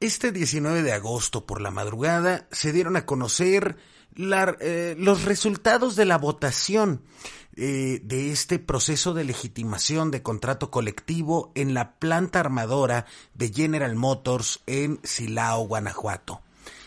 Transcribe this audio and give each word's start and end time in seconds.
Este 0.00 0.30
19 0.30 0.84
de 0.84 0.92
agosto 0.92 1.44
por 1.44 1.60
la 1.60 1.72
madrugada 1.72 2.46
se 2.52 2.72
dieron 2.72 2.94
a 2.94 3.04
conocer 3.04 3.76
eh, 4.16 4.94
los 4.96 5.24
resultados 5.24 5.96
de 5.96 6.04
la 6.04 6.18
votación 6.18 7.02
eh, 7.56 8.00
de 8.04 8.30
este 8.30 8.60
proceso 8.60 9.12
de 9.12 9.24
legitimación 9.24 10.12
de 10.12 10.22
contrato 10.22 10.70
colectivo 10.70 11.50
en 11.56 11.74
la 11.74 11.98
planta 11.98 12.38
armadora 12.38 13.06
de 13.34 13.52
General 13.52 13.96
Motors 13.96 14.60
en 14.66 15.00
Silao, 15.02 15.66
Guanajuato. 15.66 16.42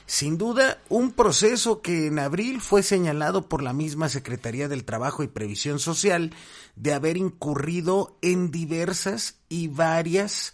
Sin 0.06 0.38
duda, 0.38 0.82
un 0.88 1.12
proceso 1.12 1.82
que 1.82 2.08
en 2.08 2.18
abril 2.18 2.62
fue 2.62 2.82
señalado 2.82 3.50
por 3.50 3.62
la 3.62 3.74
misma 3.74 4.08
Secretaría 4.08 4.70
del 4.70 4.86
Trabajo 4.86 5.22
y 5.22 5.28
Previsión 5.28 5.80
Social 5.80 6.34
de 6.78 6.94
haber 6.94 7.18
incurrido 7.18 8.18
en 8.22 8.52
diversas 8.52 9.36
y 9.50 9.68
varias 9.68 10.54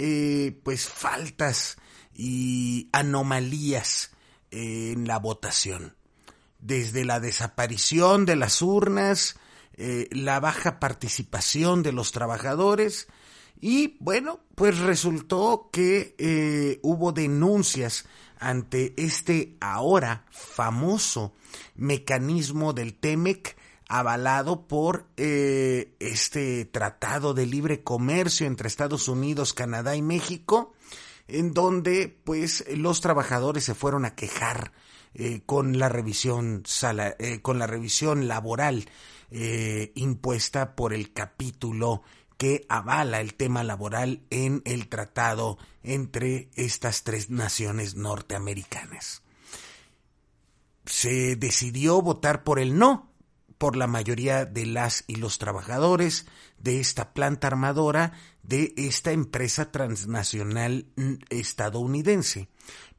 eh, 0.00 0.58
pues 0.64 0.88
faltas 0.88 1.76
y 2.24 2.88
anomalías 2.92 4.12
en 4.52 5.08
la 5.08 5.18
votación. 5.18 5.96
Desde 6.60 7.04
la 7.04 7.18
desaparición 7.18 8.26
de 8.26 8.36
las 8.36 8.62
urnas, 8.62 9.40
eh, 9.74 10.08
la 10.12 10.38
baja 10.38 10.78
participación 10.78 11.82
de 11.82 11.90
los 11.90 12.12
trabajadores 12.12 13.08
y 13.60 13.96
bueno, 13.98 14.38
pues 14.54 14.78
resultó 14.78 15.68
que 15.72 16.14
eh, 16.16 16.78
hubo 16.82 17.10
denuncias 17.10 18.04
ante 18.38 18.94
este 18.96 19.56
ahora 19.60 20.24
famoso 20.30 21.34
mecanismo 21.74 22.72
del 22.72 22.94
TEMEC 22.94 23.56
avalado 23.88 24.68
por 24.68 25.08
eh, 25.16 25.96
este 25.98 26.66
tratado 26.66 27.34
de 27.34 27.46
libre 27.46 27.82
comercio 27.82 28.46
entre 28.46 28.68
Estados 28.68 29.08
Unidos, 29.08 29.54
Canadá 29.54 29.96
y 29.96 30.02
México, 30.02 30.72
en 31.28 31.52
donde 31.52 32.08
pues 32.24 32.64
los 32.76 33.00
trabajadores 33.00 33.64
se 33.64 33.74
fueron 33.74 34.04
a 34.04 34.14
quejar 34.14 34.72
eh, 35.14 35.42
con 35.44 35.78
la 35.78 35.88
revisión 35.88 36.62
eh, 37.18 37.40
con 37.42 37.58
la 37.58 37.66
revisión 37.66 38.28
laboral 38.28 38.88
eh, 39.30 39.92
impuesta 39.94 40.74
por 40.74 40.94
el 40.94 41.12
capítulo 41.12 42.02
que 42.38 42.64
avala 42.68 43.20
el 43.20 43.34
tema 43.34 43.62
laboral 43.62 44.22
en 44.30 44.62
el 44.64 44.88
tratado 44.88 45.58
entre 45.82 46.48
estas 46.54 47.04
tres 47.04 47.30
naciones 47.30 47.94
norteamericanas. 47.94 49.22
Se 50.86 51.36
decidió 51.36 52.02
votar 52.02 52.42
por 52.42 52.58
el 52.58 52.76
no 52.78 53.11
por 53.62 53.76
la 53.76 53.86
mayoría 53.86 54.44
de 54.44 54.66
las 54.66 55.04
y 55.06 55.14
los 55.14 55.38
trabajadores 55.38 56.26
de 56.58 56.80
esta 56.80 57.14
planta 57.14 57.46
armadora 57.46 58.12
de 58.42 58.74
esta 58.76 59.12
empresa 59.12 59.70
transnacional 59.70 60.86
estadounidense. 61.30 62.48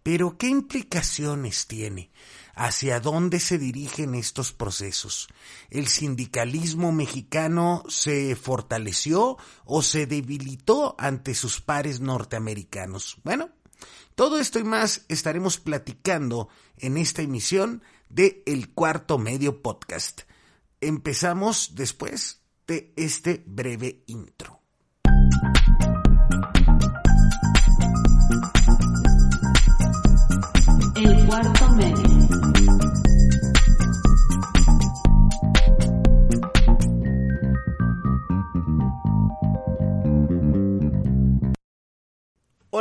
Pero 0.04 0.38
¿qué 0.38 0.48
implicaciones 0.48 1.68
tiene? 1.68 2.12
¿Hacia 2.56 3.02
dónde 3.02 3.42
se 3.42 3.58
dirigen 3.58 4.16
estos 4.16 4.54
procesos? 4.54 5.28
¿El 5.70 5.90
sindicalismo 5.90 6.94
mexicano 6.94 7.84
se 7.90 8.34
fortaleció 8.38 9.36
o 9.66 9.82
se 9.82 10.06
debilitó 10.06 10.96
ante 10.98 11.36
sus 11.36 11.60
pares 11.60 12.00
norteamericanos? 12.00 13.18
Bueno, 13.26 13.50
todo 14.16 14.40
esto 14.40 14.60
y 14.60 14.64
más 14.64 15.04
estaremos 15.10 15.58
platicando 15.58 16.48
en 16.78 16.96
esta 16.96 17.22
emisión 17.22 17.84
de 18.08 18.44
El 18.46 18.70
Cuarto 18.70 19.18
Medio 19.18 19.62
Podcast 19.62 20.22
empezamos 20.88 21.76
después 21.76 22.42
de 22.68 22.94
este 22.96 23.44
breve 23.46 24.04
intro. 24.08 24.62
El 30.96 31.26
cuarto 31.26 31.70
medio. 31.74 32.03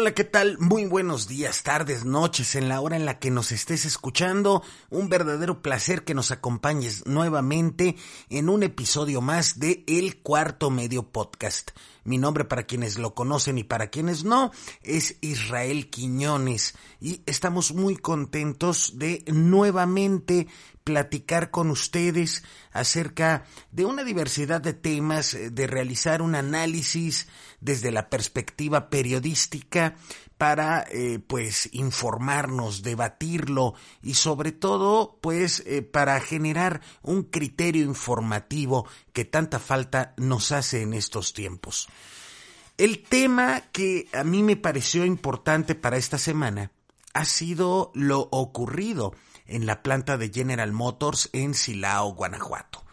Hola, 0.03 0.15
¿qué 0.15 0.25
tal? 0.25 0.59
Muy 0.59 0.85
buenos 0.87 1.29
días, 1.29 1.63
tardes, 1.63 2.05
noches, 2.05 2.57
en 2.57 2.69
la 2.69 2.81
hora 2.81 2.97
en 2.97 3.07
la 3.07 3.21
que 3.21 3.31
nos 3.31 3.53
estés 3.53 3.85
escuchando. 3.85 4.65
Un 4.91 5.09
verdadero 5.09 5.63
placer 5.63 6.03
que 6.03 6.13
nos 6.13 6.33
acompañes 6.33 7.07
nuevamente 7.07 7.95
en 8.29 8.49
un 8.49 8.65
episodio 8.65 9.21
más 9.21 9.61
de 9.61 9.85
El 9.87 10.17
Cuarto 10.21 10.71
Medio 10.71 11.05
Podcast. 11.05 11.71
Mi 12.03 12.19
nombre 12.19 12.45
para 12.45 12.65
quienes 12.65 12.99
lo 12.99 13.15
conocen 13.15 13.59
y 13.59 13.63
para 13.63 13.91
quienes 13.91 14.25
no 14.25 14.51
es 14.83 15.19
Israel 15.21 15.89
Quiñones 15.89 16.75
y 17.01 17.23
estamos 17.27 17.73
muy 17.73 17.95
contentos 17.95 18.99
de 18.99 19.23
nuevamente 19.29 20.49
platicar 20.85 21.51
con 21.51 21.71
ustedes 21.71 22.43
acerca 22.73 23.45
de 23.71 23.85
una 23.85 24.05
diversidad 24.05 24.61
de 24.61 24.73
temas, 24.73 25.37
de 25.51 25.67
realizar 25.67 26.23
un 26.23 26.35
análisis 26.35 27.29
desde 27.61 27.93
la 27.93 28.09
perspectiva 28.11 28.91
periodística 28.91 29.97
para 30.39 30.85
eh, 30.91 31.21
pues 31.25 31.69
informarnos, 31.73 32.83
debatirlo 32.83 33.75
y 34.03 34.15
sobre 34.15 34.51
todo 34.51 35.19
pues 35.21 35.63
eh, 35.67 35.83
para 35.83 36.19
generar 36.21 36.81
un 37.03 37.23
criterio 37.23 37.85
informativo 37.85 38.87
que 39.13 39.25
tanta 39.25 39.61
falta 39.61 40.15
nos 40.17 40.51
hace 40.51 40.83
en 40.83 40.95
estos 40.95 41.33
tiempos. 41.33 41.89
El 42.77 43.05
tema 43.05 43.61
que 43.71 44.09
a 44.13 44.25
mí 44.25 44.43
me 44.43 44.57
pareció 44.57 45.05
importante 45.05 45.77
para 45.77 45.97
esta 45.97 46.19
semana 46.19 46.73
ha 47.15 47.25
sido 47.25 47.93
lo 47.95 48.29
ocurrido 48.33 49.15
en 49.47 49.67
la 49.67 49.83
planta 49.83 50.17
de 50.17 50.31
General 50.31 50.73
Motors 50.73 51.31
en 51.33 51.55
Silao, 51.55 52.15
Guanajuato. 52.15 52.85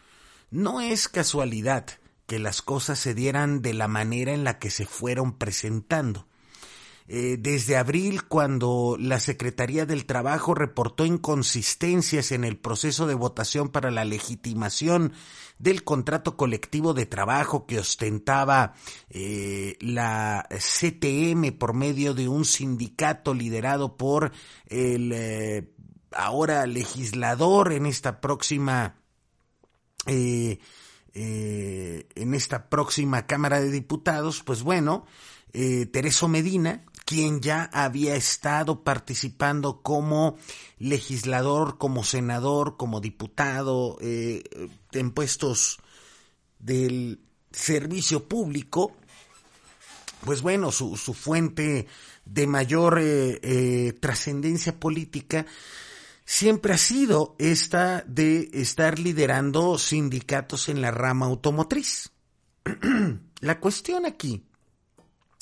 No 0.52 0.82
es 0.82 1.08
casualidad 1.08 1.86
que 2.26 2.40
las 2.40 2.62
cosas 2.62 3.00
se 3.00 3.14
dieran 3.14 3.62
de 3.62 3.74
la 3.74 3.88
manera 3.88 4.34
en 4.34 4.44
la 4.44 4.60
que 4.60 4.70
se 4.70 4.86
fueron 4.86 5.38
presentando. 5.38 6.28
Eh, 7.12 7.38
desde 7.40 7.76
abril, 7.76 8.26
cuando 8.26 8.96
la 9.00 9.20
Secretaría 9.20 9.88
del 9.88 10.06
Trabajo 10.06 10.54
reportó 10.54 11.08
inconsistencias 11.08 12.32
en 12.32 12.44
el 12.44 12.56
proceso 12.56 13.08
de 13.08 13.16
votación 13.16 13.70
para 13.70 13.90
la 13.90 14.06
legitimación 14.06 15.14
del 15.58 15.84
contrato 15.84 16.38
colectivo 16.38 16.94
de 16.94 17.08
trabajo 17.08 17.66
que 17.66 17.80
ostentaba 17.80 18.76
eh, 19.10 19.76
la 19.82 20.48
CTM 20.52 21.52
por 21.58 21.74
medio 21.74 22.14
de 22.14 22.28
un 22.28 22.46
sindicato 22.46 23.34
liderado 23.34 23.98
por 23.98 24.32
el 24.68 25.12
eh, 25.12 25.68
ahora 26.12 26.66
legislador 26.66 27.74
en 27.74 27.86
esta 27.86 28.22
próxima 28.22 28.96
eh, 30.06 30.60
eh, 31.14 32.08
en 32.16 32.34
esta 32.34 32.70
próxima 32.70 33.26
Cámara 33.26 33.60
de 33.60 33.72
Diputados, 33.72 34.44
pues 34.44 34.64
bueno, 34.64 35.06
eh, 35.54 35.88
Tereso 35.88 36.28
Medina, 36.28 36.86
quien 37.06 37.42
ya 37.42 37.70
había 37.74 38.16
estado 38.16 38.84
participando 38.84 39.82
como 39.82 40.38
legislador, 40.78 41.78
como 41.78 42.04
senador, 42.04 42.78
como 42.78 43.02
diputado, 43.02 43.98
eh, 44.02 44.44
en 44.92 45.12
puestos 45.12 45.80
del 46.60 47.20
servicio 47.52 48.28
público, 48.28 48.96
pues 50.24 50.42
bueno, 50.42 50.72
su, 50.72 50.98
su 50.98 51.14
fuente 51.14 51.88
de 52.26 52.48
mayor 52.48 53.00
eh, 53.00 53.40
eh, 53.42 53.94
trascendencia 54.00 54.80
política 54.80 55.46
siempre 56.30 56.76
ha 56.76 56.78
sido 56.78 57.36
esta 57.40 58.04
de 58.06 58.52
estar 58.54 59.00
liderando 59.00 59.80
sindicatos 59.80 60.70
en 60.70 60.80
la 60.80 60.92
rama 60.92 61.26
automotriz. 61.26 62.12
la 63.40 63.60
cuestión 63.60 64.06
aquí 64.06 64.46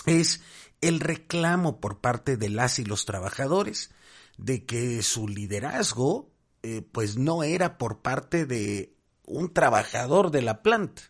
es 0.06 0.40
el 0.80 1.02
reclamo 1.02 1.82
por 1.82 2.00
parte 2.00 2.38
de 2.38 2.48
las 2.48 2.80
y 2.80 2.86
los 2.86 3.04
trabajadores 3.04 3.92
de 4.38 4.66
que 4.66 5.04
su 5.04 5.28
liderazgo 5.28 6.32
eh, 6.64 6.88
pues 6.90 7.18
no 7.18 7.44
era 7.44 7.78
por 7.78 8.02
parte 8.02 8.46
de 8.46 8.96
un 9.26 9.54
trabajador 9.54 10.32
de 10.32 10.42
la 10.42 10.64
planta. 10.64 11.02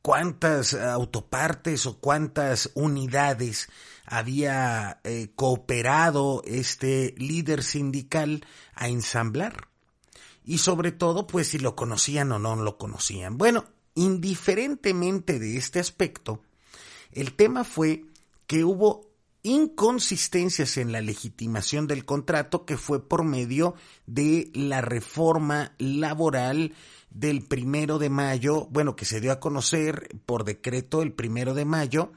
¿Cuántas 0.00 0.74
autopartes 0.74 1.86
o 1.86 1.98
cuántas 1.98 2.70
unidades 2.74 3.68
había 4.12 5.00
eh, 5.04 5.30
cooperado 5.34 6.42
este 6.44 7.14
líder 7.16 7.62
sindical 7.62 8.44
a 8.74 8.88
ensamblar. 8.88 9.68
Y 10.44 10.58
sobre 10.58 10.92
todo, 10.92 11.26
pues 11.26 11.48
si 11.48 11.58
lo 11.58 11.74
conocían 11.74 12.30
o 12.32 12.38
no 12.38 12.54
lo 12.54 12.76
conocían. 12.76 13.38
Bueno, 13.38 13.64
indiferentemente 13.94 15.38
de 15.38 15.56
este 15.56 15.80
aspecto, 15.80 16.42
el 17.12 17.32
tema 17.32 17.64
fue 17.64 18.04
que 18.46 18.64
hubo 18.64 19.08
inconsistencias 19.42 20.76
en 20.76 20.92
la 20.92 21.00
legitimación 21.00 21.86
del 21.86 22.04
contrato 22.04 22.66
que 22.66 22.76
fue 22.76 23.08
por 23.08 23.24
medio 23.24 23.76
de 24.04 24.50
la 24.52 24.82
reforma 24.82 25.72
laboral 25.78 26.74
del 27.14 27.42
primero 27.42 27.98
de 27.98 28.10
mayo, 28.10 28.66
bueno, 28.70 28.94
que 28.96 29.04
se 29.04 29.20
dio 29.20 29.30
a 29.32 29.40
conocer 29.40 30.08
por 30.26 30.44
decreto 30.44 31.02
el 31.02 31.12
primero 31.12 31.54
de 31.54 31.64
mayo 31.64 32.12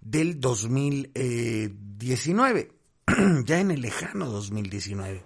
del 0.00 0.40
2019, 0.40 2.72
ya 3.44 3.60
en 3.60 3.70
el 3.70 3.82
lejano 3.82 4.24
2019, 4.26 5.24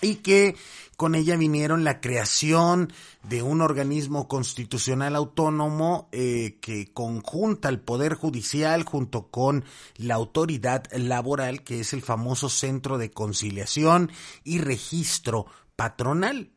y 0.00 0.16
que 0.16 0.56
con 0.96 1.14
ella 1.14 1.36
vinieron 1.36 1.84
la 1.84 2.00
creación 2.00 2.92
de 3.22 3.42
un 3.42 3.60
organismo 3.60 4.26
constitucional 4.26 5.14
autónomo 5.14 6.08
eh, 6.10 6.58
que 6.60 6.92
conjunta 6.92 7.68
el 7.68 7.78
Poder 7.78 8.14
Judicial 8.14 8.82
junto 8.82 9.28
con 9.28 9.64
la 9.96 10.16
autoridad 10.16 10.86
laboral, 10.92 11.62
que 11.62 11.78
es 11.80 11.92
el 11.92 12.02
famoso 12.02 12.48
Centro 12.48 12.98
de 12.98 13.12
Conciliación 13.12 14.10
y 14.42 14.58
Registro 14.58 15.46
Patronal, 15.76 16.50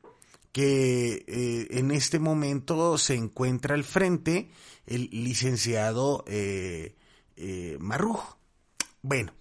que 0.52 1.24
eh, 1.28 1.68
en 1.72 1.92
este 1.92 2.20
momento 2.20 2.98
se 2.98 3.16
encuentra 3.16 3.76
al 3.76 3.84
frente 3.84 4.52
el 4.86 5.10
licenciado 5.12 6.24
eh, 6.28 6.96
eh 7.38 7.78
Bueno, 9.02 9.34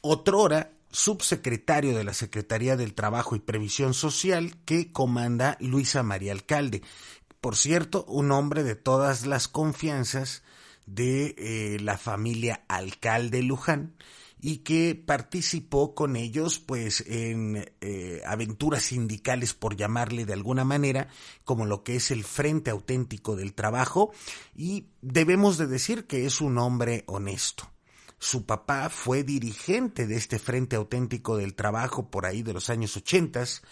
otrora 0.00 0.70
subsecretario 0.90 1.96
de 1.96 2.04
la 2.04 2.14
Secretaría 2.14 2.76
del 2.76 2.94
Trabajo 2.94 3.34
y 3.34 3.40
Previsión 3.40 3.94
Social 3.94 4.56
que 4.64 4.92
comanda 4.92 5.56
Luisa 5.60 6.02
María 6.02 6.32
Alcalde. 6.32 6.82
Por 7.40 7.56
cierto, 7.56 8.04
un 8.04 8.30
hombre 8.30 8.62
de 8.62 8.76
todas 8.76 9.26
las 9.26 9.48
confianzas 9.48 10.42
de 10.86 11.78
la 11.80 11.96
familia 11.96 12.64
Alcalde 12.68 13.42
Luján 13.42 13.94
y 14.44 14.58
que 14.58 14.96
participó 14.96 15.94
con 15.94 16.16
ellos 16.16 16.58
pues 16.58 17.04
en 17.06 17.64
eh, 17.80 18.22
aventuras 18.26 18.82
sindicales 18.82 19.54
por 19.54 19.76
llamarle 19.76 20.26
de 20.26 20.32
alguna 20.32 20.64
manera 20.64 21.06
como 21.44 21.64
lo 21.64 21.84
que 21.84 21.94
es 21.94 22.10
el 22.10 22.24
Frente 22.24 22.72
Auténtico 22.72 23.36
del 23.36 23.54
Trabajo 23.54 24.12
y 24.56 24.88
debemos 25.00 25.58
de 25.58 25.68
decir 25.68 26.08
que 26.08 26.26
es 26.26 26.40
un 26.40 26.58
hombre 26.58 27.04
honesto. 27.06 27.70
Su 28.18 28.44
papá 28.44 28.88
fue 28.88 29.22
dirigente 29.22 30.08
de 30.08 30.16
este 30.16 30.40
Frente 30.40 30.74
Auténtico 30.74 31.36
del 31.36 31.54
Trabajo 31.54 32.10
por 32.10 32.26
ahí 32.26 32.42
de 32.42 32.52
los 32.52 32.68
años 32.68 32.96
ochentas 32.96 33.62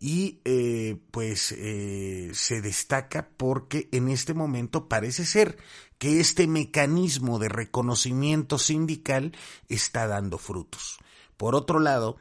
y 0.00 0.40
eh, 0.46 0.98
pues 1.10 1.52
eh, 1.52 2.30
se 2.32 2.62
destaca 2.62 3.28
porque 3.36 3.90
en 3.92 4.08
este 4.08 4.32
momento 4.32 4.88
parece 4.88 5.26
ser 5.26 5.58
que 5.98 6.20
este 6.20 6.46
mecanismo 6.46 7.38
de 7.38 7.50
reconocimiento 7.50 8.58
sindical 8.58 9.36
está 9.68 10.06
dando 10.06 10.38
frutos. 10.38 10.96
Por 11.36 11.54
otro 11.54 11.78
lado, 11.78 12.16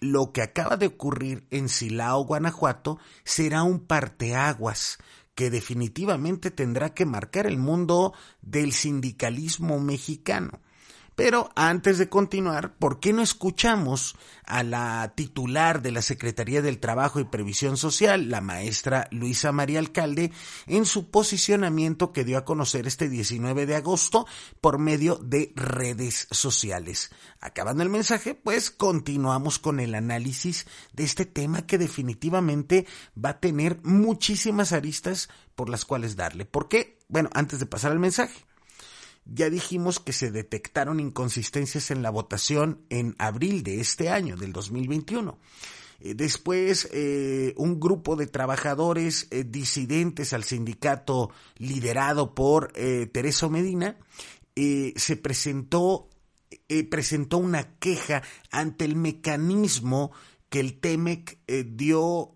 lo 0.00 0.32
que 0.32 0.42
acaba 0.42 0.76
de 0.76 0.88
ocurrir 0.88 1.46
en 1.50 1.70
Silao, 1.70 2.24
Guanajuato, 2.26 2.98
será 3.24 3.62
un 3.62 3.80
parteaguas 3.80 4.98
que 5.34 5.48
definitivamente 5.48 6.50
tendrá 6.50 6.92
que 6.92 7.06
marcar 7.06 7.46
el 7.46 7.58
mundo 7.58 8.12
del 8.42 8.72
sindicalismo 8.72 9.80
mexicano. 9.80 10.60
Pero 11.14 11.50
antes 11.54 11.98
de 11.98 12.08
continuar, 12.08 12.74
¿por 12.76 12.98
qué 12.98 13.12
no 13.12 13.22
escuchamos 13.22 14.16
a 14.44 14.62
la 14.62 15.12
titular 15.14 15.82
de 15.82 15.92
la 15.92 16.02
Secretaría 16.02 16.62
del 16.62 16.78
Trabajo 16.78 17.20
y 17.20 17.24
Previsión 17.24 17.76
Social, 17.76 18.30
la 18.30 18.40
maestra 18.40 19.08
Luisa 19.10 19.52
María 19.52 19.78
Alcalde, 19.78 20.32
en 20.66 20.86
su 20.86 21.10
posicionamiento 21.10 22.12
que 22.12 22.24
dio 22.24 22.38
a 22.38 22.44
conocer 22.44 22.86
este 22.86 23.08
19 23.08 23.66
de 23.66 23.76
agosto 23.76 24.26
por 24.60 24.78
medio 24.78 25.16
de 25.16 25.52
redes 25.54 26.28
sociales? 26.30 27.10
Acabando 27.40 27.82
el 27.82 27.90
mensaje, 27.90 28.34
pues 28.34 28.70
continuamos 28.70 29.58
con 29.58 29.80
el 29.80 29.94
análisis 29.94 30.66
de 30.92 31.04
este 31.04 31.26
tema 31.26 31.66
que 31.66 31.78
definitivamente 31.78 32.86
va 33.22 33.30
a 33.30 33.40
tener 33.40 33.80
muchísimas 33.82 34.72
aristas 34.72 35.28
por 35.54 35.68
las 35.68 35.84
cuales 35.84 36.16
darle. 36.16 36.46
¿Por 36.46 36.68
qué? 36.68 36.98
Bueno, 37.08 37.28
antes 37.34 37.58
de 37.58 37.66
pasar 37.66 37.92
al 37.92 37.98
mensaje. 37.98 38.46
Ya 39.24 39.50
dijimos 39.50 40.00
que 40.00 40.12
se 40.12 40.30
detectaron 40.30 41.00
inconsistencias 41.00 41.90
en 41.90 42.02
la 42.02 42.10
votación 42.10 42.80
en 42.90 43.14
abril 43.18 43.62
de 43.62 43.80
este 43.80 44.10
año, 44.10 44.36
del 44.36 44.52
2021. 44.52 45.38
Eh, 46.04 46.14
después, 46.14 46.88
eh, 46.92 47.54
un 47.56 47.78
grupo 47.78 48.16
de 48.16 48.26
trabajadores 48.26 49.28
eh, 49.30 49.44
disidentes 49.44 50.32
al 50.32 50.42
sindicato 50.42 51.30
liderado 51.58 52.34
por 52.34 52.72
Tereso 52.72 53.48
Medina 53.48 53.96
se 54.54 55.16
presentó, 55.16 56.10
presentó 56.90 57.38
una 57.38 57.78
queja 57.78 58.22
ante 58.50 58.84
el 58.84 58.96
mecanismo 58.96 60.10
que 60.50 60.60
el 60.60 60.78
TEMEC 60.78 61.38
dio 61.66 62.34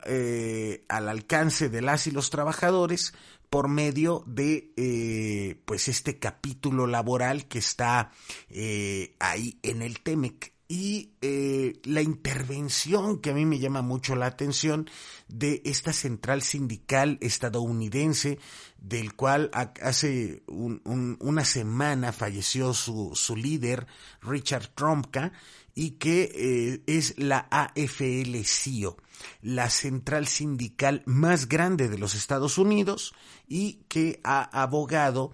al 0.89 1.09
alcance 1.09 1.69
de 1.69 1.83
las 1.83 2.07
y 2.07 2.13
los 2.13 2.31
trabajadores 2.31 3.13
por 3.57 3.69
medio 3.69 4.23
de 4.27 4.75
eh, 4.77 5.57
pues 5.65 5.89
este 5.89 6.19
capítulo 6.19 6.87
laboral 6.87 7.47
que 7.47 7.59
está 7.59 8.11
eh, 8.51 9.17
ahí 9.19 9.59
en 9.63 9.81
el 9.81 10.01
TEMEC 10.01 10.53
y 10.69 11.15
eh, 11.23 11.81
la 11.85 12.03
intervención 12.03 13.19
que 13.19 13.31
a 13.31 13.33
mí 13.33 13.47
me 13.47 13.59
llama 13.59 13.81
mucho 13.81 14.15
la 14.15 14.27
atención 14.27 14.91
de 15.29 15.63
esta 15.65 15.95
central 15.95 16.43
sindical 16.43 17.17
estadounidense 17.23 18.39
del 18.77 19.15
cual 19.15 19.51
hace 19.55 20.43
una 20.49 21.47
semana 21.47 22.13
falleció 22.13 22.75
su, 22.75 23.13
su 23.15 23.37
líder 23.37 23.87
Richard 24.21 24.69
Trumka 24.75 25.33
y 25.77 25.93
que 25.93 26.83
es 26.87 27.17
la 27.19 27.49
AFL-CIO 27.51 28.97
la 29.43 29.71
central 29.71 30.27
sindical 30.27 31.03
más 31.07 31.49
grande 31.49 31.89
de 31.89 31.99
los 31.99 32.15
Estados 32.15 32.59
Unidos 32.59 33.15
y 33.47 33.81
que 33.89 34.21
ha 34.25 34.43
abogado 34.61 35.33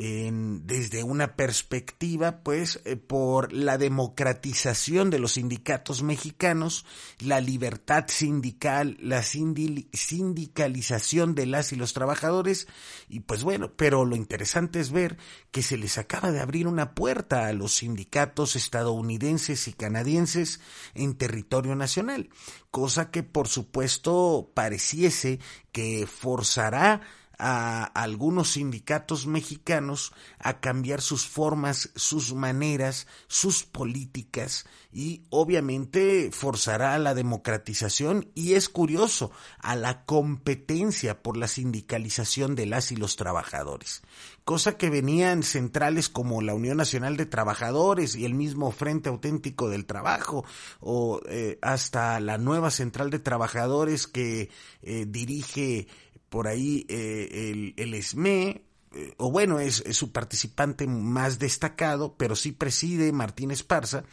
desde 0.00 1.02
una 1.02 1.34
perspectiva, 1.34 2.44
pues, 2.44 2.80
eh, 2.84 2.94
por 2.94 3.52
la 3.52 3.78
democratización 3.78 5.10
de 5.10 5.18
los 5.18 5.32
sindicatos 5.32 6.04
mexicanos, 6.04 6.86
la 7.18 7.40
libertad 7.40 8.04
sindical, 8.06 8.96
la 9.00 9.24
sindicalización 9.24 11.34
de 11.34 11.46
las 11.46 11.72
y 11.72 11.76
los 11.76 11.94
trabajadores, 11.94 12.68
y 13.08 13.18
pues 13.20 13.42
bueno, 13.42 13.72
pero 13.74 14.04
lo 14.04 14.14
interesante 14.14 14.78
es 14.78 14.92
ver 14.92 15.18
que 15.50 15.62
se 15.62 15.76
les 15.76 15.98
acaba 15.98 16.30
de 16.30 16.38
abrir 16.38 16.68
una 16.68 16.94
puerta 16.94 17.48
a 17.48 17.52
los 17.52 17.78
sindicatos 17.78 18.54
estadounidenses 18.54 19.66
y 19.66 19.72
canadienses 19.72 20.60
en 20.94 21.16
territorio 21.16 21.74
nacional, 21.74 22.30
cosa 22.70 23.10
que 23.10 23.24
por 23.24 23.48
supuesto 23.48 24.52
pareciese 24.54 25.40
que 25.72 26.06
forzará 26.06 27.00
a 27.38 27.84
algunos 27.84 28.52
sindicatos 28.52 29.26
mexicanos 29.26 30.12
a 30.38 30.60
cambiar 30.60 31.00
sus 31.00 31.26
formas, 31.26 31.90
sus 31.94 32.34
maneras, 32.34 33.06
sus 33.28 33.64
políticas 33.64 34.66
y 34.92 35.22
obviamente 35.30 36.30
forzará 36.32 36.94
a 36.94 36.98
la 36.98 37.14
democratización 37.14 38.30
y 38.34 38.54
es 38.54 38.68
curioso, 38.68 39.30
a 39.58 39.76
la 39.76 40.04
competencia 40.04 41.22
por 41.22 41.36
la 41.36 41.46
sindicalización 41.46 42.54
de 42.54 42.66
las 42.66 42.90
y 42.90 42.96
los 42.96 43.16
trabajadores, 43.16 44.02
cosa 44.44 44.76
que 44.78 44.88
venían 44.88 45.42
centrales 45.42 46.08
como 46.08 46.40
la 46.40 46.54
Unión 46.54 46.78
Nacional 46.78 47.16
de 47.16 47.26
Trabajadores 47.26 48.16
y 48.16 48.24
el 48.24 48.34
mismo 48.34 48.70
Frente 48.72 49.10
Auténtico 49.10 49.68
del 49.68 49.84
Trabajo 49.84 50.44
o 50.80 51.20
eh, 51.28 51.58
hasta 51.60 52.18
la 52.20 52.38
nueva 52.38 52.70
Central 52.70 53.10
de 53.10 53.18
Trabajadores 53.18 54.06
que 54.06 54.50
eh, 54.82 55.04
dirige 55.06 55.86
por 56.28 56.48
ahí 56.48 56.86
eh, 56.88 57.50
el, 57.50 57.74
el, 57.76 58.02
SME, 58.02 58.68
eh, 58.94 59.12
o 59.18 59.30
bueno, 59.30 59.60
es, 59.60 59.84
su 59.92 60.12
participante 60.12 60.86
más 60.86 61.38
destacado, 61.38 62.16
pero 62.16 62.34
sí 62.34 62.52
preside 62.52 63.12
Martín 63.12 63.50
Esparza, 63.50 64.04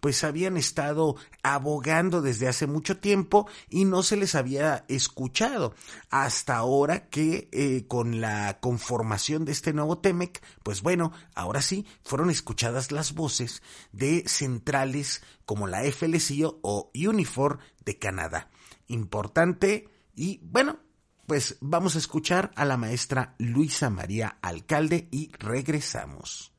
pues 0.00 0.24
habían 0.24 0.56
estado 0.56 1.14
abogando 1.42 2.20
desde 2.20 2.48
hace 2.48 2.66
mucho 2.66 2.98
tiempo 2.98 3.48
y 3.68 3.84
no 3.84 4.02
se 4.02 4.16
les 4.16 4.34
había 4.34 4.84
escuchado. 4.88 5.74
Hasta 6.10 6.56
ahora 6.56 7.08
que 7.08 7.48
eh, 7.52 7.86
con 7.86 8.20
la 8.20 8.58
conformación 8.60 9.44
de 9.44 9.52
este 9.52 9.72
nuevo 9.72 9.98
TEMEC, 9.98 10.42
pues 10.64 10.82
bueno, 10.82 11.12
ahora 11.34 11.62
sí 11.62 11.86
fueron 12.02 12.30
escuchadas 12.30 12.90
las 12.90 13.14
voces 13.14 13.62
de 13.92 14.24
centrales 14.26 15.22
como 15.46 15.68
la 15.68 15.82
FLCIO 15.84 16.58
o 16.62 16.90
Unifor 16.94 17.60
de 17.84 17.98
Canadá. 17.98 18.50
Importante 18.88 19.88
y 20.16 20.40
bueno, 20.42 20.78
pues 21.26 21.56
vamos 21.60 21.96
a 21.96 21.98
escuchar 21.98 22.52
a 22.54 22.64
la 22.64 22.76
maestra 22.76 23.34
Luisa 23.38 23.90
María 23.90 24.36
Alcalde 24.42 25.08
y 25.10 25.30
regresamos. 25.38 26.52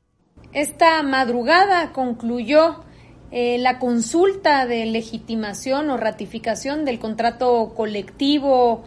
Esta 0.52 1.02
madrugada 1.02 1.92
concluyó 1.92 2.84
eh, 3.30 3.58
la 3.58 3.78
consulta 3.78 4.66
de 4.66 4.86
legitimación 4.86 5.90
o 5.90 5.96
ratificación 5.96 6.84
del 6.84 6.98
contrato 6.98 7.72
colectivo 7.74 8.84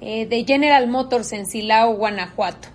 eh, 0.00 0.26
de 0.26 0.44
General 0.44 0.88
Motors 0.88 1.32
en 1.32 1.46
Silao, 1.46 1.96
Guanajuato. 1.96 2.68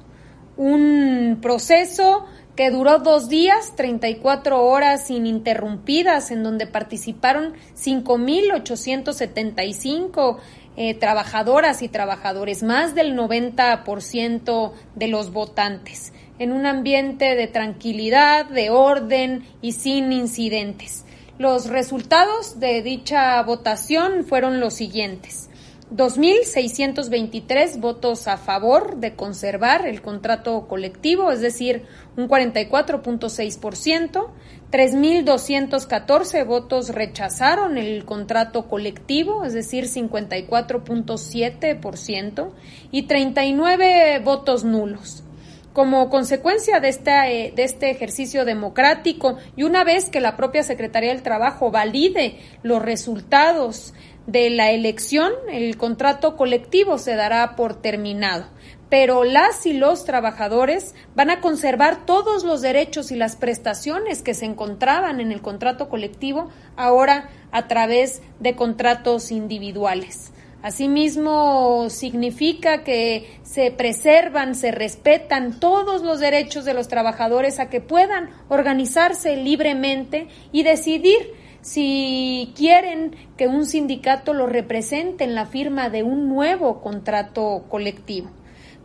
Un 0.58 1.40
proceso 1.42 2.26
que 2.56 2.72
duró 2.72 3.00
dos 3.00 3.28
días, 3.30 3.76
34 3.76 4.64
horas 4.64 5.12
ininterrumpidas, 5.12 6.32
en 6.32 6.44
donde 6.44 6.68
participaron 6.68 7.54
5.875 7.76 10.38
eh, 10.78 10.94
trabajadoras 10.94 11.82
y 11.82 11.88
trabajadores, 11.88 12.64
más 12.64 12.96
del 12.96 13.18
90% 13.18 14.74
de 14.96 15.08
los 15.08 15.32
votantes, 15.32 16.12
en 16.38 16.52
un 16.52 16.66
ambiente 16.66 17.36
de 17.36 17.48
tranquilidad, 17.48 18.46
de 18.46 18.70
orden 18.70 19.46
y 19.62 19.72
sin 19.72 20.12
incidentes. 20.12 21.06
Los 21.38 21.68
resultados 21.68 22.60
de 22.60 22.82
dicha 22.82 23.42
votación 23.44 24.26
fueron 24.26 24.60
los 24.60 24.74
siguientes. 24.74 25.50
2.623 25.92 27.80
votos 27.80 28.28
a 28.28 28.38
favor 28.38 28.98
de 28.98 29.16
conservar 29.16 29.86
el 29.86 30.02
contrato 30.02 30.68
colectivo, 30.68 31.32
es 31.32 31.42
decir, 31.42 31.86
un 32.18 32.28
44.6%. 32.28 34.28
3.214 34.76 36.46
votos 36.46 36.90
rechazaron 36.90 37.78
el 37.78 38.04
contrato 38.04 38.68
colectivo, 38.68 39.46
es 39.46 39.54
decir, 39.54 39.86
54.7%, 39.86 42.52
y 42.92 43.04
39 43.04 44.20
votos 44.20 44.66
nulos. 44.66 45.24
Como 45.72 46.10
consecuencia 46.10 46.82
de, 46.82 46.90
eh, 46.90 47.54
de 47.56 47.64
este 47.64 47.90
ejercicio 47.90 48.44
democrático 48.44 49.38
y 49.56 49.64
una 49.64 49.86
vez 49.86 50.10
que 50.10 50.20
la 50.20 50.36
propia 50.36 50.64
Secretaría 50.64 51.14
del 51.14 51.24
Trabajo 51.24 51.72
valide 51.72 52.40
los 52.62 52.82
resultados 52.82 53.94
de 54.28 54.50
la 54.50 54.72
elección, 54.72 55.32
el 55.50 55.78
contrato 55.78 56.36
colectivo 56.36 56.98
se 56.98 57.16
dará 57.16 57.56
por 57.56 57.82
terminado. 57.82 58.48
Pero 58.90 59.24
las 59.24 59.66
y 59.66 59.74
los 59.74 60.06
trabajadores 60.06 60.94
van 61.16 61.30
a 61.32 61.42
conservar 61.42 62.06
todos 62.06 62.44
los 62.44 62.62
derechos 62.62 63.12
y 63.12 63.16
las 63.16 63.36
prestaciones 63.36 64.22
que 64.22 64.34
se 64.34 64.46
encontraban 64.46 65.20
en 65.20 65.32
el 65.32 65.42
contrato 65.42 65.90
colectivo 65.90 66.50
ahora 66.76 67.30
a 67.52 67.68
través 67.68 68.22
de 68.40 68.56
contratos 68.56 69.32
individuales. 69.32 70.32
Asimismo, 70.66 71.92
significa 71.92 72.84
que 72.84 73.40
se 73.44 73.70
preservan, 73.70 74.56
se 74.56 74.72
respetan 74.72 75.60
todos 75.60 76.02
los 76.02 76.20
derechos 76.20 76.66
de 76.66 76.74
los 76.74 76.88
trabajadores 76.88 77.60
a 77.60 77.70
que 77.70 77.82
puedan 77.82 78.32
organizarse 78.50 79.36
libremente 79.36 80.28
y 80.52 80.64
decidir 80.64 81.34
si 81.62 82.52
quieren 82.56 83.16
que 83.38 83.48
un 83.48 83.68
sindicato 83.68 84.34
lo 84.34 84.48
represente 84.48 85.24
en 85.24 85.36
la 85.36 85.46
firma 85.46 85.90
de 85.90 86.02
un 86.02 86.30
nuevo 86.30 86.82
contrato 86.82 87.66
colectivo. 87.70 88.32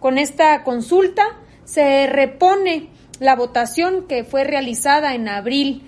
Con 0.00 0.18
esta 0.18 0.64
consulta 0.64 1.22
se 1.64 2.06
repone 2.06 2.88
la 3.20 3.36
votación 3.36 4.06
que 4.08 4.24
fue 4.24 4.44
realizada 4.44 5.14
en 5.14 5.28
abril 5.28 5.82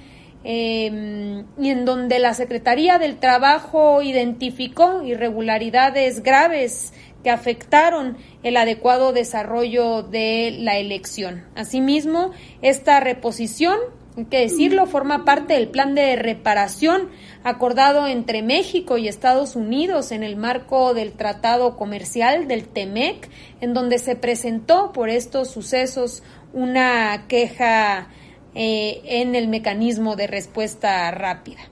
em, 0.44 1.46
y 1.58 1.70
en 1.70 1.84
donde 1.84 2.18
la 2.18 2.34
Secretaría 2.34 2.98
del 2.98 3.18
Trabajo 3.18 4.02
identificó 4.02 5.02
irregularidades 5.02 6.22
graves 6.22 6.92
que 7.24 7.30
afectaron 7.30 8.18
el 8.42 8.56
adecuado 8.56 9.12
desarrollo 9.12 10.02
de 10.02 10.56
la 10.58 10.76
elección. 10.76 11.44
Asimismo, 11.54 12.32
esta 12.60 13.00
reposición 13.00 13.78
hay 14.16 14.26
que 14.26 14.40
decirlo, 14.40 14.86
forma 14.86 15.24
parte 15.24 15.54
del 15.54 15.68
plan 15.68 15.94
de 15.94 16.16
reparación 16.16 17.08
acordado 17.44 18.06
entre 18.06 18.42
México 18.42 18.98
y 18.98 19.08
Estados 19.08 19.56
Unidos 19.56 20.12
en 20.12 20.22
el 20.22 20.36
marco 20.36 20.92
del 20.92 21.12
Tratado 21.12 21.76
Comercial 21.76 22.46
del 22.46 22.68
TEMEC, 22.68 23.30
en 23.60 23.72
donde 23.72 23.98
se 23.98 24.14
presentó 24.14 24.92
por 24.92 25.08
estos 25.08 25.50
sucesos 25.50 26.22
una 26.52 27.26
queja 27.26 28.08
eh, 28.54 29.00
en 29.04 29.34
el 29.34 29.48
mecanismo 29.48 30.14
de 30.14 30.26
respuesta 30.26 31.10
rápida. 31.10 31.71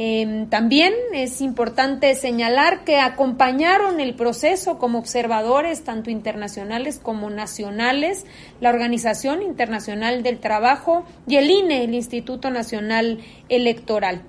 Em, 0.00 0.48
también 0.48 0.94
es 1.12 1.40
importante 1.40 2.14
señalar 2.14 2.84
que 2.84 3.00
acompañaron 3.00 3.98
el 3.98 4.14
proceso 4.14 4.78
como 4.78 5.00
observadores, 5.00 5.82
tanto 5.82 6.08
internacionales 6.08 7.00
como 7.02 7.30
nacionales, 7.30 8.24
la 8.60 8.70
Organización 8.70 9.42
Internacional 9.42 10.22
del 10.22 10.38
Trabajo 10.38 11.04
y 11.26 11.34
el 11.34 11.50
INE, 11.50 11.82
el 11.82 11.94
Instituto 11.94 12.48
Nacional 12.48 13.18
Electoral. 13.48 14.22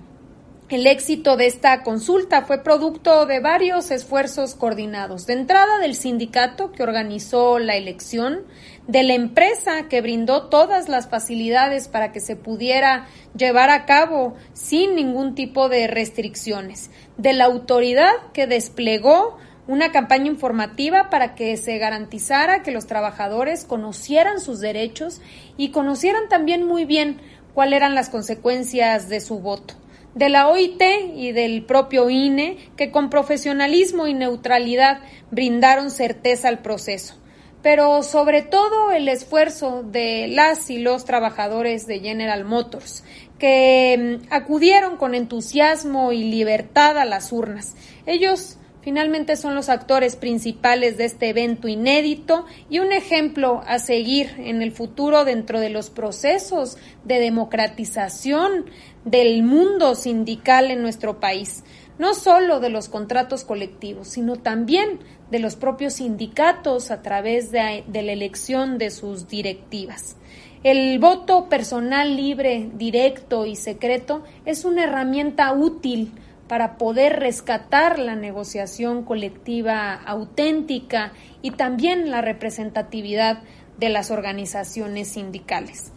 El 0.69 0.85
éxito 0.85 1.35
de 1.35 1.45
esta 1.45 1.83
consulta 1.83 2.43
fue 2.43 2.63
producto 2.63 3.27
de 3.27 3.39
varios 3.39 3.89
esfuerzos 3.89 4.53
coordinados. 4.55 5.27
De 5.27 5.33
entrada 5.33 5.77
del 5.77 5.93
sindicato 5.93 6.71
que 6.71 6.81
organizó 6.83 7.59
la 7.59 7.75
elección, 7.75 8.41
de 8.89 9.03
la 9.03 9.13
empresa 9.13 9.87
que 9.87 10.01
brindó 10.01 10.47
todas 10.47 10.89
las 10.89 11.07
facilidades 11.07 11.87
para 11.87 12.11
que 12.11 12.19
se 12.19 12.35
pudiera 12.35 13.05
llevar 13.37 13.69
a 13.69 13.85
cabo 13.85 14.33
sin 14.53 14.95
ningún 14.95 15.35
tipo 15.35 15.69
de 15.69 15.85
restricciones, 15.85 16.89
de 17.15 17.33
la 17.33 17.45
autoridad 17.45 18.11
que 18.33 18.47
desplegó 18.47 19.37
una 19.67 19.91
campaña 19.91 20.25
informativa 20.25 21.11
para 21.11 21.35
que 21.35 21.55
se 21.57 21.77
garantizara 21.77 22.63
que 22.63 22.71
los 22.71 22.87
trabajadores 22.87 23.63
conocieran 23.63 24.39
sus 24.39 24.59
derechos 24.59 25.21
y 25.55 25.69
conocieran 25.69 26.27
también 26.27 26.65
muy 26.65 26.85
bien 26.85 27.21
cuáles 27.53 27.77
eran 27.77 27.93
las 27.93 28.09
consecuencias 28.09 29.07
de 29.07 29.21
su 29.21 29.37
voto 29.37 29.75
de 30.15 30.29
la 30.29 30.47
OIT 30.47 30.81
y 31.15 31.31
del 31.33 31.63
propio 31.63 32.09
INE, 32.09 32.57
que 32.75 32.89
con 32.89 33.11
profesionalismo 33.11 34.07
y 34.07 34.15
neutralidad 34.15 35.01
brindaron 35.29 35.91
certeza 35.91 36.49
al 36.49 36.63
proceso. 36.63 37.18
Pero 37.61 38.03
sobre 38.03 38.41
todo 38.41 38.91
el 38.91 39.07
esfuerzo 39.09 39.83
de 39.83 40.27
las 40.27 40.69
y 40.69 40.79
los 40.79 41.05
trabajadores 41.05 41.87
de 41.87 41.99
General 41.99 42.45
Motors, 42.45 43.03
que 43.37 44.19
mm, 44.21 44.33
acudieron 44.33 44.97
con 44.97 45.15
entusiasmo 45.15 46.11
y 46.11 46.23
libertad 46.23 46.97
a 46.97 47.05
las 47.05 47.31
urnas. 47.31 47.75
Ellos 48.05 48.59
Finalmente 48.81 49.35
son 49.35 49.55
los 49.55 49.67
actores 49.67 50.15
principales 50.15 50.97
de 50.97 51.05
este 51.05 51.29
evento 51.29 51.67
inédito 51.67 52.45
y 52.69 52.79
un 52.79 52.93
ejemplo 52.93 53.61
a 53.67 53.77
seguir 53.77 54.33
en 54.37 54.61
el 54.61 54.71
futuro 54.71 55.25
dentro 55.25 55.59
de 55.59 55.69
los 55.69 55.89
procesos 55.89 56.77
de 57.03 57.19
democratización 57.19 58.65
del 59.03 59.43
mundo 59.43 59.95
sindical 59.95 60.71
en 60.71 60.81
nuestro 60.81 61.19
país, 61.19 61.63
no 61.99 62.15
solo 62.15 62.59
de 62.59 62.69
los 62.69 62.89
contratos 62.89 63.43
colectivos, 63.43 64.07
sino 64.07 64.37
también 64.37 64.99
de 65.29 65.37
los 65.37 65.55
propios 65.55 65.93
sindicatos 65.95 66.89
a 66.89 67.03
través 67.03 67.51
de, 67.51 67.83
de 67.85 68.01
la 68.01 68.13
elección 68.13 68.79
de 68.79 68.89
sus 68.89 69.27
directivas. 69.27 70.15
El 70.63 70.97
voto 70.99 71.47
personal 71.47 72.15
libre, 72.15 72.69
directo 72.73 73.45
y 73.45 73.55
secreto 73.55 74.23
es 74.45 74.65
una 74.65 74.85
herramienta 74.85 75.53
útil 75.53 76.11
para 76.49 76.77
poder 76.77 77.19
rescatar 77.19 77.99
la 77.99 78.15
negociación 78.15 79.03
colectiva 79.03 79.93
auténtica 79.93 81.13
y 81.41 81.51
también 81.51 82.09
la 82.09 82.21
representatividad 82.21 83.43
de 83.77 83.89
las 83.89 84.09
organizaciones 84.09 85.09
sindicales. 85.09 85.91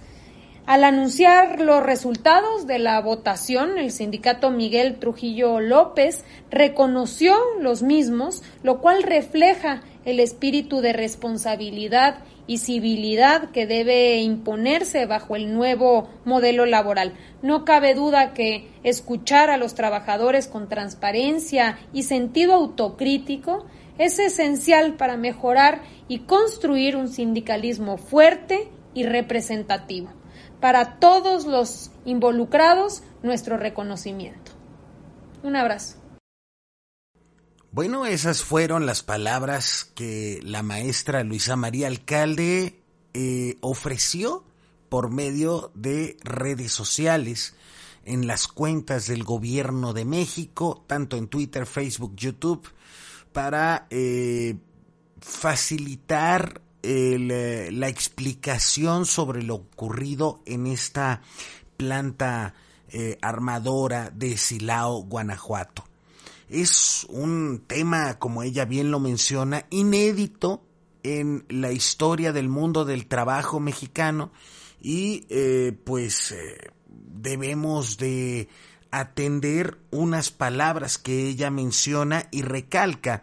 Al 0.64 0.84
anunciar 0.84 1.60
los 1.60 1.82
resultados 1.82 2.68
de 2.68 2.78
la 2.78 3.00
votación, 3.00 3.78
el 3.78 3.90
sindicato 3.90 4.52
Miguel 4.52 5.00
Trujillo 5.00 5.58
López 5.58 6.24
reconoció 6.52 7.34
los 7.60 7.82
mismos, 7.82 8.44
lo 8.62 8.80
cual 8.80 9.02
refleja 9.02 9.82
el 10.04 10.20
espíritu 10.20 10.80
de 10.80 10.92
responsabilidad 10.92 12.20
y 12.46 12.58
civilidad 12.58 13.50
que 13.50 13.66
debe 13.66 14.20
imponerse 14.20 15.04
bajo 15.06 15.34
el 15.34 15.52
nuevo 15.52 16.08
modelo 16.24 16.64
laboral. 16.64 17.14
No 17.42 17.64
cabe 17.64 17.94
duda 17.94 18.32
que 18.32 18.68
escuchar 18.84 19.50
a 19.50 19.56
los 19.56 19.74
trabajadores 19.74 20.46
con 20.46 20.68
transparencia 20.68 21.76
y 21.92 22.04
sentido 22.04 22.54
autocrítico 22.54 23.66
es 23.98 24.20
esencial 24.20 24.94
para 24.94 25.16
mejorar 25.16 25.80
y 26.06 26.20
construir 26.20 26.94
un 26.96 27.08
sindicalismo 27.08 27.96
fuerte 27.96 28.68
y 28.94 29.02
representativo. 29.02 30.21
Para 30.62 31.00
todos 31.00 31.44
los 31.44 31.90
involucrados, 32.04 33.02
nuestro 33.24 33.56
reconocimiento. 33.56 34.52
Un 35.42 35.56
abrazo. 35.56 35.96
Bueno, 37.72 38.06
esas 38.06 38.44
fueron 38.44 38.86
las 38.86 39.02
palabras 39.02 39.90
que 39.96 40.38
la 40.44 40.62
maestra 40.62 41.24
Luisa 41.24 41.56
María 41.56 41.88
Alcalde 41.88 42.80
eh, 43.12 43.56
ofreció 43.60 44.44
por 44.88 45.10
medio 45.10 45.72
de 45.74 46.16
redes 46.22 46.70
sociales 46.70 47.56
en 48.04 48.28
las 48.28 48.46
cuentas 48.46 49.08
del 49.08 49.24
gobierno 49.24 49.92
de 49.92 50.04
México, 50.04 50.84
tanto 50.86 51.16
en 51.16 51.26
Twitter, 51.26 51.66
Facebook, 51.66 52.14
YouTube, 52.14 52.68
para 53.32 53.88
eh, 53.90 54.54
facilitar 55.20 56.60
eh, 56.82 57.70
la 57.72 57.88
explicación 57.88 59.06
sobre 59.06 59.42
lo 59.42 59.54
ocurrido 59.54 60.42
en 60.46 60.66
esta 60.66 61.22
planta 61.76 62.54
eh, 62.88 63.18
armadora 63.22 64.10
de 64.10 64.36
Silao, 64.36 65.02
Guanajuato. 65.04 65.84
Es 66.48 67.06
un 67.08 67.64
tema, 67.66 68.18
como 68.18 68.42
ella 68.42 68.64
bien 68.64 68.90
lo 68.90 69.00
menciona, 69.00 69.66
inédito 69.70 70.62
en 71.02 71.44
la 71.48 71.72
historia 71.72 72.32
del 72.32 72.48
mundo 72.48 72.84
del 72.84 73.06
trabajo 73.06 73.60
mexicano 73.60 74.32
y 74.80 75.26
eh, 75.30 75.76
pues 75.84 76.34
debemos 76.88 77.96
de 77.96 78.48
atender 78.90 79.78
unas 79.90 80.30
palabras 80.30 80.98
que 80.98 81.28
ella 81.28 81.50
menciona 81.50 82.28
y 82.30 82.42
recalca 82.42 83.22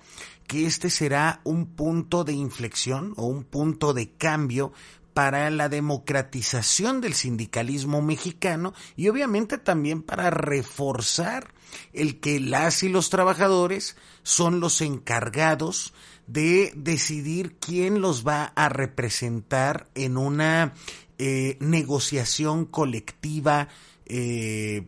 que 0.50 0.66
este 0.66 0.90
será 0.90 1.42
un 1.44 1.68
punto 1.68 2.24
de 2.24 2.34
inflexión 2.34 3.14
o 3.18 3.28
un 3.28 3.44
punto 3.44 3.94
de 3.94 4.10
cambio 4.10 4.74
para 5.14 5.48
la 5.52 5.70
democratización 5.70 7.02
del 7.02 7.14
sindicalismo 7.14 8.02
mexicano 8.02 8.74
y 8.96 9.10
obviamente 9.10 9.60
también 9.60 10.02
para 10.02 10.32
reforzar 10.32 11.54
el 11.94 12.20
que 12.20 12.40
las 12.40 12.82
y 12.82 12.90
los 12.90 13.12
trabajadores 13.12 13.96
son 14.24 14.60
los 14.60 14.82
encargados 14.82 15.94
de 16.26 16.74
decidir 16.76 17.58
quién 17.60 18.02
los 18.02 18.28
va 18.28 18.46
a 18.46 18.70
representar 18.70 19.88
en 19.94 20.18
una 20.18 20.74
eh, 21.20 21.58
negociación 21.60 22.66
colectiva 22.66 23.68
eh, 24.08 24.88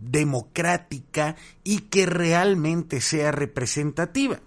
democrática 0.00 1.36
y 1.64 1.78
que 1.80 2.04
realmente 2.04 3.00
sea 3.00 3.32
representativa. 3.32 4.42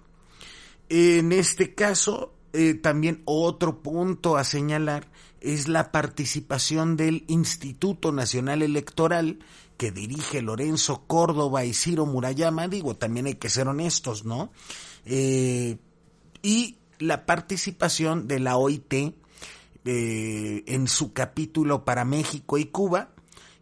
En 0.93 1.31
este 1.31 1.74
caso, 1.74 2.33
eh, 2.51 2.74
también 2.74 3.21
otro 3.24 3.81
punto 3.81 4.36
a 4.36 4.43
señalar 4.43 5.10
es 5.39 5.69
la 5.69 5.89
participación 5.89 6.98
del 6.98 7.24
Instituto 7.29 8.12
Nacional 8.12 8.62
Electoral 8.62 9.39
que 9.77 9.91
dirige 9.91 10.41
Lorenzo 10.41 11.05
Córdoba 11.07 11.63
y 11.63 11.74
Ciro 11.74 12.05
Murayama, 12.05 12.67
digo, 12.67 12.98
también 12.98 13.27
hay 13.27 13.36
que 13.36 13.50
ser 13.50 13.69
honestos, 13.69 14.25
¿no? 14.25 14.51
Eh, 15.05 15.77
y 16.41 16.75
la 17.00 17.25
participación 17.25 18.27
de 18.27 18.39
la 18.41 18.57
OIT 18.57 18.93
eh, 18.93 19.13
en 20.67 20.89
su 20.89 21.13
capítulo 21.13 21.86
para 21.86 22.03
México 22.03 22.57
y 22.57 22.65
Cuba, 22.65 23.13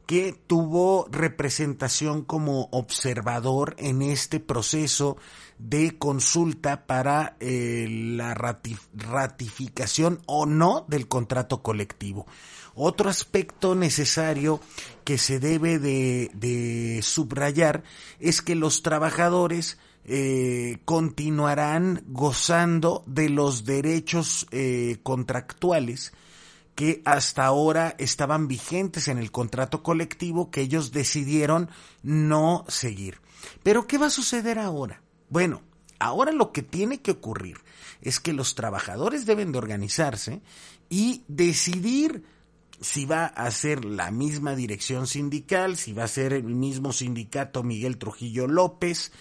que 0.08 0.34
tuvo 0.48 1.08
representación 1.12 2.24
como 2.24 2.70
observador 2.72 3.76
en 3.78 4.02
este 4.02 4.40
proceso 4.40 5.18
de 5.60 5.98
consulta 5.98 6.88
para 6.88 7.36
eh, 7.40 7.86
la 7.90 8.34
ratificación 8.34 10.22
o 10.26 10.46
no 10.46 10.86
del 10.88 11.08
contrato 11.08 11.62
colectivo. 11.62 12.26
Otro 12.74 13.10
aspecto 13.10 13.76
necesario 13.76 14.62
que 15.04 15.18
se 15.18 15.40
debe 15.40 15.80
de, 15.80 17.02
subrayar 17.04 17.84
es 18.20 18.42
que 18.42 18.56
los 18.56 18.82
trabajadores 18.84 19.78
eh, 20.06 20.78
continuarán 20.86 22.04
gozando 22.08 23.04
de 23.06 23.30
los 23.30 23.66
derechos 23.66 24.48
eh, 24.52 25.00
contractuales 25.04 26.14
que 26.74 27.02
hasta 27.04 27.46
ahora 27.46 27.96
estaban 27.98 28.48
vigentes 28.48 29.10
en 29.10 29.18
el 29.18 29.30
contrato 29.30 29.84
colectivo 29.84 30.50
que 30.50 30.62
ellos 30.62 30.94
decidieron 30.94 31.70
no 32.02 32.64
seguir. 32.70 33.20
Pero 33.62 33.88
¿qué 33.88 33.98
va 33.98 34.06
a 34.06 34.12
suceder 34.12 34.58
ahora? 34.58 35.02
Bueno, 35.30 35.62
ahora 36.00 36.32
lo 36.32 36.52
que 36.52 36.62
tiene 36.64 37.02
que 37.02 37.12
ocurrir 37.12 37.58
es 38.02 38.20
que 38.20 38.34
los 38.34 38.56
trabajadores 38.56 39.26
deben 39.26 39.52
de 39.52 39.58
organizarse 39.58 40.42
y 40.90 41.24
decidir 41.28 42.24
si 42.82 43.06
va 43.06 43.26
a 43.26 43.52
ser 43.52 43.84
la 43.84 44.10
misma 44.10 44.56
dirección 44.56 45.06
sindical, 45.06 45.76
si 45.76 45.94
va 45.94 46.06
a 46.06 46.08
ser 46.08 46.34
el 46.34 46.44
mismo 46.44 46.94
sindicato 46.94 47.62
Miguel 47.62 47.98
Trujillo 47.98 48.48
López, 48.48 49.12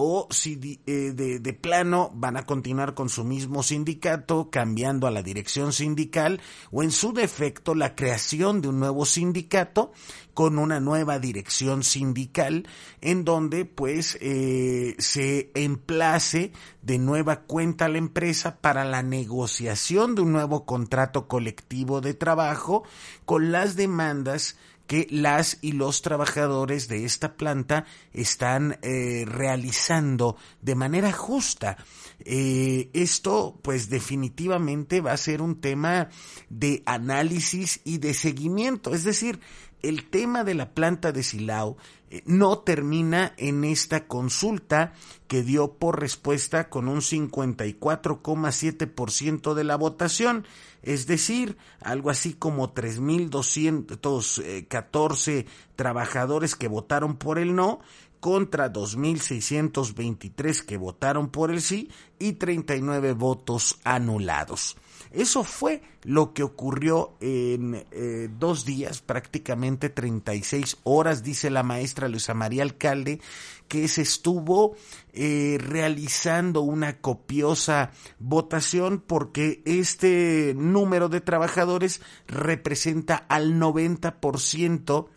o 0.00 0.28
si 0.30 0.80
eh, 0.86 1.12
de, 1.12 1.52
plano 1.54 2.12
van 2.14 2.36
a 2.36 2.46
continuar 2.46 2.94
con 2.94 3.08
su 3.08 3.24
mismo 3.24 3.64
sindicato, 3.64 4.48
cambiando 4.48 5.08
a 5.08 5.10
la 5.10 5.24
dirección 5.24 5.72
sindical, 5.72 6.40
o 6.70 6.84
en 6.84 6.92
su 6.92 7.12
defecto 7.12 7.74
la 7.74 7.96
creación 7.96 8.60
de 8.60 8.68
un 8.68 8.78
nuevo 8.78 9.04
sindicato 9.04 9.90
con 10.34 10.60
una 10.60 10.78
nueva 10.78 11.18
dirección 11.18 11.82
sindical, 11.82 12.68
en 13.00 13.24
donde 13.24 13.64
pues 13.64 14.16
eh, 14.20 14.94
se 14.98 15.50
emplace 15.54 16.52
de 16.80 16.98
nueva 17.00 17.40
cuenta 17.40 17.86
a 17.86 17.88
la 17.88 17.98
empresa 17.98 18.60
para 18.60 18.84
la 18.84 19.02
negociación 19.02 20.14
de 20.14 20.22
un 20.22 20.30
nuevo 20.30 20.64
contrato 20.64 21.26
colectivo 21.26 22.00
de 22.00 22.14
trabajo 22.14 22.84
con 23.24 23.50
las 23.50 23.74
demandas 23.74 24.56
que 24.88 25.06
las 25.10 25.58
y 25.60 25.72
los 25.72 26.00
trabajadores 26.00 26.88
de 26.88 27.04
esta 27.04 27.34
planta 27.34 27.84
están 28.12 28.78
eh, 28.82 29.24
realizando 29.26 30.36
de 30.62 30.74
manera 30.74 31.12
justa. 31.12 31.76
Eh, 32.24 32.88
esto 32.94 33.60
pues 33.62 33.90
definitivamente 33.90 35.02
va 35.02 35.12
a 35.12 35.16
ser 35.18 35.42
un 35.42 35.60
tema 35.60 36.08
de 36.48 36.82
análisis 36.86 37.80
y 37.84 37.98
de 37.98 38.14
seguimiento, 38.14 38.94
es 38.94 39.04
decir, 39.04 39.40
el 39.82 40.08
tema 40.08 40.44
de 40.44 40.54
la 40.54 40.70
planta 40.70 41.12
de 41.12 41.22
Silao 41.22 41.76
eh, 42.10 42.22
no 42.26 42.60
termina 42.60 43.34
en 43.36 43.64
esta 43.64 44.06
consulta 44.06 44.94
que 45.26 45.42
dio 45.42 45.74
por 45.74 46.00
respuesta 46.00 46.70
con 46.70 46.88
un 46.88 47.00
54,7% 47.00 49.54
de 49.54 49.64
la 49.64 49.76
votación, 49.76 50.46
es 50.82 51.06
decir, 51.06 51.58
algo 51.80 52.08
así 52.10 52.34
como 52.34 52.74
3.214 52.74 55.46
trabajadores 55.76 56.54
que 56.54 56.68
votaron 56.68 57.16
por 57.16 57.38
el 57.38 57.54
no 57.54 57.80
contra 58.20 58.70
2.623 58.72 60.64
que 60.64 60.76
votaron 60.76 61.30
por 61.30 61.50
el 61.50 61.62
sí 61.62 61.90
y 62.18 62.32
39 62.32 63.12
votos 63.12 63.78
anulados. 63.84 64.76
Eso 65.12 65.44
fue 65.44 65.82
lo 66.02 66.34
que 66.34 66.42
ocurrió 66.42 67.16
en 67.20 67.86
eh, 67.90 68.28
dos 68.38 68.64
días, 68.64 69.00
prácticamente 69.00 69.88
36 69.88 70.78
horas, 70.84 71.22
dice 71.22 71.50
la 71.50 71.62
maestra 71.62 72.08
Luisa 72.08 72.34
María 72.34 72.62
Alcalde, 72.62 73.20
que 73.68 73.88
se 73.88 74.02
estuvo 74.02 74.76
eh, 75.12 75.58
realizando 75.60 76.62
una 76.62 76.98
copiosa 77.00 77.90
votación 78.18 79.02
porque 79.06 79.62
este 79.64 80.54
número 80.56 81.08
de 81.08 81.20
trabajadores 81.20 82.00
representa 82.26 83.16
al 83.16 83.54
90% 83.54 85.08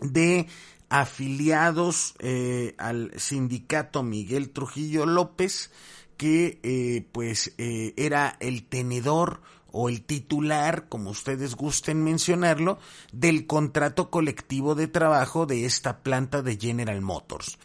de 0.00 0.46
afiliados 0.88 2.14
eh, 2.18 2.74
al 2.78 3.12
sindicato 3.16 4.02
Miguel 4.02 4.50
Trujillo 4.50 5.06
López, 5.06 5.70
que 6.18 6.60
eh, 6.62 7.06
pues 7.12 7.54
eh, 7.56 7.94
era 7.96 8.36
el 8.40 8.64
tenedor 8.64 9.40
o 9.72 9.88
el 9.88 10.02
titular, 10.02 10.88
como 10.88 11.10
ustedes 11.10 11.54
gusten 11.54 12.02
mencionarlo, 12.02 12.78
del 13.12 13.46
contrato 13.46 14.10
colectivo 14.10 14.74
de 14.74 14.88
trabajo 14.88 15.46
de 15.46 15.64
esta 15.64 16.00
planta 16.00 16.42
de 16.42 16.58
General 16.58 17.00
Motors. 17.00 17.58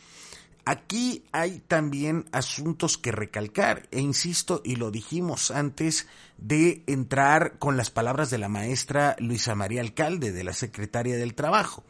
Aquí 0.65 1.25
hay 1.33 1.59
también 1.67 2.25
asuntos 2.31 2.97
que 2.97 3.11
recalcar, 3.11 3.89
e 3.91 3.99
insisto, 3.99 4.61
y 4.63 4.77
lo 4.77 4.91
dijimos 4.91 5.51
antes 5.51 6.07
de 6.37 6.83
entrar 6.87 7.57
con 7.59 7.75
las 7.75 7.89
palabras 7.89 8.29
de 8.29 8.37
la 8.37 8.47
maestra 8.47 9.17
Luisa 9.19 9.55
María 9.55 9.81
Alcalde, 9.81 10.31
de 10.31 10.43
la 10.45 10.53
Secretaria 10.53 11.17
del 11.17 11.33
Trabajo 11.33 11.83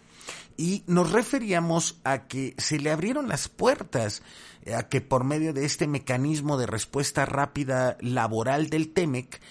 y 0.57 0.83
nos 0.87 1.11
referíamos 1.11 1.99
a 2.03 2.27
que 2.27 2.53
se 2.57 2.79
le 2.79 2.91
abrieron 2.91 3.27
las 3.27 3.49
puertas 3.49 4.21
a 4.75 4.83
que 4.83 5.01
por 5.01 5.23
medio 5.23 5.53
de 5.53 5.65
este 5.65 5.87
mecanismo 5.87 6.57
de 6.57 6.67
respuesta 6.67 7.25
rápida 7.25 7.97
laboral 7.99 8.69
del 8.69 8.93
TEMEC 8.93 9.41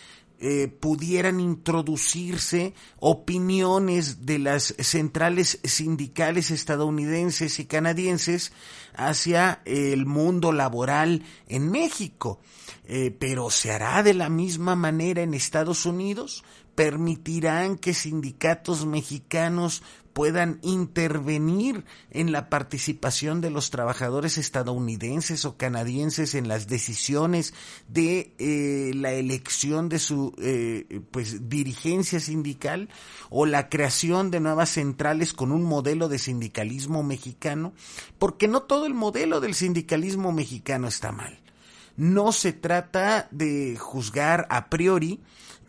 eh, 0.45 0.67
pudieran 0.67 1.39
introducirse 1.39 2.75
opiniones 2.99 4.27
de 4.27 4.41
las 4.41 4.75
centrales 4.79 5.61
sindicales 5.63 6.51
estadounidenses 6.51 7.61
y 7.61 7.67
canadienses 7.67 8.53
hacia 8.95 9.63
el 9.65 10.05
mundo 10.05 10.51
laboral 10.51 11.23
en 11.47 11.71
México. 11.71 12.41
Eh, 12.89 13.15
pero 13.17 13.51
se 13.51 13.71
hará 13.71 14.03
de 14.03 14.15
la 14.15 14.29
misma 14.29 14.75
manera 14.75 15.23
en 15.23 15.35
Estados 15.35 15.87
Unidos 15.87 16.43
permitirán 16.75 17.77
que 17.77 17.95
sindicatos 17.95 18.87
mexicanos 18.87 19.83
puedan 20.13 20.59
intervenir 20.63 21.85
en 22.11 22.33
la 22.33 22.51
participación 22.51 23.41
de 23.41 23.51
los 23.51 23.71
trabajadores 23.71 24.39
estadounidenses 24.39 25.45
o 25.45 25.57
canadienses 25.57 26.35
en 26.35 26.49
las 26.49 26.67
decisiones 26.69 27.55
de 27.89 28.35
eh, 28.39 28.93
la 28.95 29.13
elección 29.13 29.89
de 29.89 29.99
su 29.99 30.35
eh, 30.39 31.01
pues 31.11 31.49
dirigencia 31.49 32.21
sindical 32.21 32.89
o 33.31 33.47
la 33.47 33.69
creación 33.69 34.31
de 34.31 34.41
nuevas 34.41 34.71
centrales 34.71 35.33
con 35.33 35.51
un 35.53 35.63
modelo 35.63 36.09
de 36.09 36.19
sindicalismo 36.19 37.03
mexicano 37.03 37.73
porque 38.19 38.49
no 38.49 38.63
todo 38.63 38.87
el 38.87 38.95
modelo 38.95 39.41
del 39.41 39.55
sindicalismo 39.55 40.33
mexicano 40.33 40.89
está 40.89 41.13
mal. 41.13 41.39
No 41.97 42.33
se 42.33 42.53
trata 42.53 43.29
de 43.31 43.77
juzgar 43.79 44.47
a 44.51 44.71
priori 44.71 45.21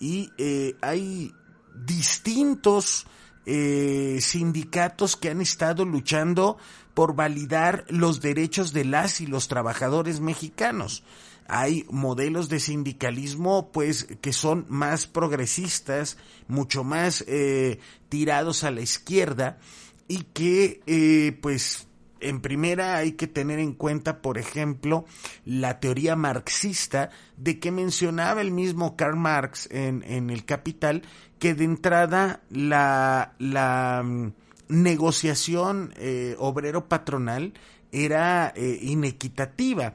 y 0.04 0.34
eh, 0.38 0.76
hay 0.82 1.34
distintos 1.74 3.08
eh, 3.46 4.18
sindicatos 4.20 5.16
que 5.16 5.30
han 5.30 5.40
estado 5.40 5.86
luchando 5.86 6.58
por 6.94 7.16
validar 7.16 7.86
los 7.88 8.20
derechos 8.20 8.74
de 8.74 8.84
las 8.84 9.22
y 9.22 9.28
los 9.28 9.48
trabajadores 9.48 10.20
mexicanos. 10.20 11.06
Hay 11.48 11.86
modelos 11.90 12.50
de 12.50 12.60
sindicalismo 12.60 13.72
pues 13.72 14.06
que 14.20 14.34
son 14.34 14.66
más 14.68 15.08
progresistas, 15.08 16.18
mucho 16.50 16.84
más 16.84 17.24
eh, 17.26 17.80
tirados 18.10 18.66
a 18.66 18.72
la 18.72 18.82
izquierda 18.82 19.58
y 20.10 20.24
que 20.24 20.82
eh, 20.86 21.40
pues 21.42 21.88
en 22.24 22.42
primera 22.42 22.98
hay 22.98 23.14
que 23.14 23.28
tener 23.28 23.60
en 23.60 23.74
cuenta, 23.74 24.22
por 24.22 24.38
ejemplo, 24.38 25.06
la 25.46 25.80
teoría 25.80 26.16
marxista 26.16 27.10
de 27.38 27.60
que 27.60 27.72
mencionaba 27.72 28.42
el 28.42 28.52
mismo 28.52 28.96
Karl 28.96 29.16
Marx 29.16 29.68
en, 29.72 30.04
en 30.04 30.30
el 30.30 30.46
Capital, 30.46 31.04
que 31.40 31.54
de 31.54 31.66
entrada 31.66 32.42
la, 32.50 33.34
la 33.40 34.02
mm, 34.04 34.32
negociación 34.70 35.94
eh, 35.98 36.36
obrero-patronal 36.40 37.54
era 37.92 38.52
eh, 38.56 38.80
inequitativa 38.82 39.94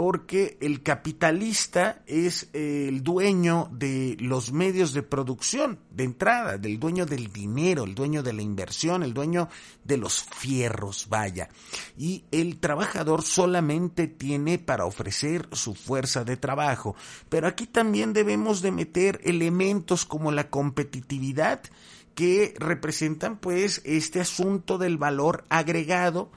porque 0.00 0.56
el 0.62 0.82
capitalista 0.82 2.00
es 2.06 2.48
el 2.54 3.02
dueño 3.02 3.68
de 3.70 4.16
los 4.18 4.50
medios 4.50 4.94
de 4.94 5.02
producción 5.02 5.78
de 5.90 6.04
entrada, 6.04 6.56
del 6.56 6.80
dueño 6.80 7.04
del 7.04 7.30
dinero, 7.30 7.84
el 7.84 7.94
dueño 7.94 8.22
de 8.22 8.32
la 8.32 8.40
inversión, 8.40 9.02
el 9.02 9.12
dueño 9.12 9.50
de 9.84 9.98
los 9.98 10.22
fierros, 10.22 11.06
vaya. 11.10 11.50
Y 11.98 12.24
el 12.30 12.60
trabajador 12.60 13.20
solamente 13.20 14.06
tiene 14.08 14.58
para 14.58 14.86
ofrecer 14.86 15.46
su 15.52 15.74
fuerza 15.74 16.24
de 16.24 16.38
trabajo. 16.38 16.96
Pero 17.28 17.46
aquí 17.46 17.66
también 17.66 18.14
debemos 18.14 18.62
de 18.62 18.70
meter 18.70 19.20
elementos 19.22 20.06
como 20.06 20.32
la 20.32 20.48
competitividad 20.48 21.60
que 22.14 22.54
representan 22.58 23.36
pues 23.36 23.82
este 23.84 24.20
asunto 24.22 24.78
del 24.78 24.96
valor 24.96 25.44
agregado 25.50 26.30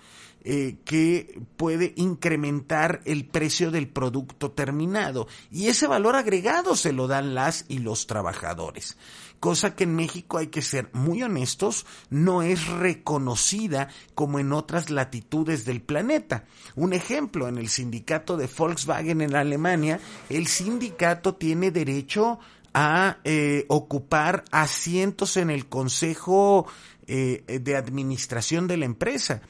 eh, 0.44 0.78
que 0.86 1.42
puede 1.58 1.94
incrementar 1.96 3.02
el 3.06 3.26
precio 3.26 3.72
del 3.72 3.88
producto 3.88 4.52
terminado 4.52 5.28
y 5.52 5.68
ese 5.68 5.88
valor 5.88 6.16
agregado 6.16 6.76
se 6.76 6.94
lo 6.94 7.08
dan 7.08 7.34
las 7.34 7.66
y 7.68 7.80
los 7.80 8.08
trabajadores 8.08 8.98
cosa 9.44 9.76
que 9.76 9.84
en 9.84 9.94
México 9.94 10.38
hay 10.38 10.48
que 10.48 10.62
ser 10.62 10.90
muy 10.94 11.22
honestos, 11.22 11.86
no 12.10 12.44
es 12.44 12.66
reconocida 12.66 13.90
como 14.16 14.40
en 14.40 14.54
otras 14.54 14.90
latitudes 14.90 15.66
del 15.66 15.82
planeta. 15.82 16.46
Un 16.76 16.94
ejemplo, 16.94 17.50
en 17.50 17.58
el 17.58 17.68
sindicato 17.68 18.38
de 18.38 18.48
Volkswagen 18.48 19.20
en 19.20 19.36
Alemania, 19.36 20.00
el 20.30 20.48
sindicato 20.48 21.36
tiene 21.36 21.72
derecho 21.72 22.40
a 22.74 23.18
eh, 23.26 23.66
ocupar 23.68 24.46
asientos 24.52 25.36
en 25.36 25.50
el 25.50 25.68
Consejo 25.68 26.66
eh, 27.08 27.60
de 27.62 27.76
Administración 27.76 28.68
de 28.68 28.78
la 28.78 28.86
empresa. 28.86 29.42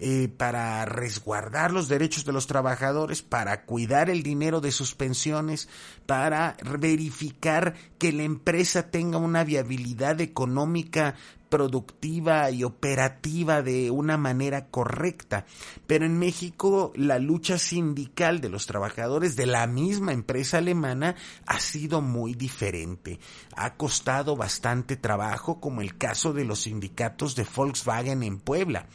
Eh, 0.00 0.28
para 0.28 0.84
resguardar 0.84 1.72
los 1.72 1.88
derechos 1.88 2.24
de 2.24 2.32
los 2.32 2.46
trabajadores, 2.46 3.22
para 3.22 3.64
cuidar 3.64 4.10
el 4.10 4.22
dinero 4.22 4.60
de 4.60 4.70
sus 4.70 4.94
pensiones, 4.94 5.68
para 6.06 6.56
verificar 6.78 7.74
que 7.98 8.12
la 8.12 8.22
empresa 8.22 8.90
tenga 8.90 9.18
una 9.18 9.42
viabilidad 9.42 10.20
económica 10.20 11.16
productiva 11.48 12.50
y 12.50 12.64
operativa 12.64 13.62
de 13.62 13.90
una 13.90 14.16
manera 14.16 14.66
correcta. 14.66 15.46
Pero 15.86 16.04
en 16.04 16.18
México 16.18 16.92
la 16.94 17.18
lucha 17.18 17.58
sindical 17.58 18.40
de 18.40 18.48
los 18.48 18.66
trabajadores 18.66 19.36
de 19.36 19.46
la 19.46 19.66
misma 19.66 20.12
empresa 20.12 20.58
alemana 20.58 21.16
ha 21.46 21.60
sido 21.60 22.00
muy 22.00 22.34
diferente. 22.34 23.18
Ha 23.56 23.74
costado 23.74 24.36
bastante 24.36 24.96
trabajo, 24.96 25.60
como 25.60 25.80
el 25.80 25.96
caso 25.96 26.32
de 26.32 26.44
los 26.44 26.62
sindicatos 26.62 27.34
de 27.34 27.46
Volkswagen 27.54 28.22
en 28.22 28.38
Puebla. 28.38 28.86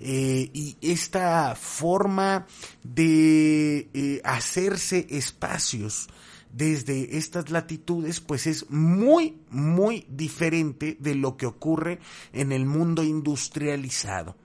Eh, 0.00 0.50
y 0.52 0.76
esta 0.80 1.54
forma 1.54 2.46
de 2.82 3.88
eh, 3.94 4.20
hacerse 4.24 5.06
espacios 5.10 6.08
desde 6.52 7.16
estas 7.16 7.50
latitudes, 7.50 8.20
pues 8.20 8.46
es 8.46 8.70
muy, 8.70 9.38
muy 9.50 10.06
diferente 10.08 10.96
de 11.00 11.14
lo 11.14 11.36
que 11.36 11.46
ocurre 11.46 11.98
en 12.32 12.52
el 12.52 12.66
mundo 12.66 13.02
industrializado. 13.02 14.36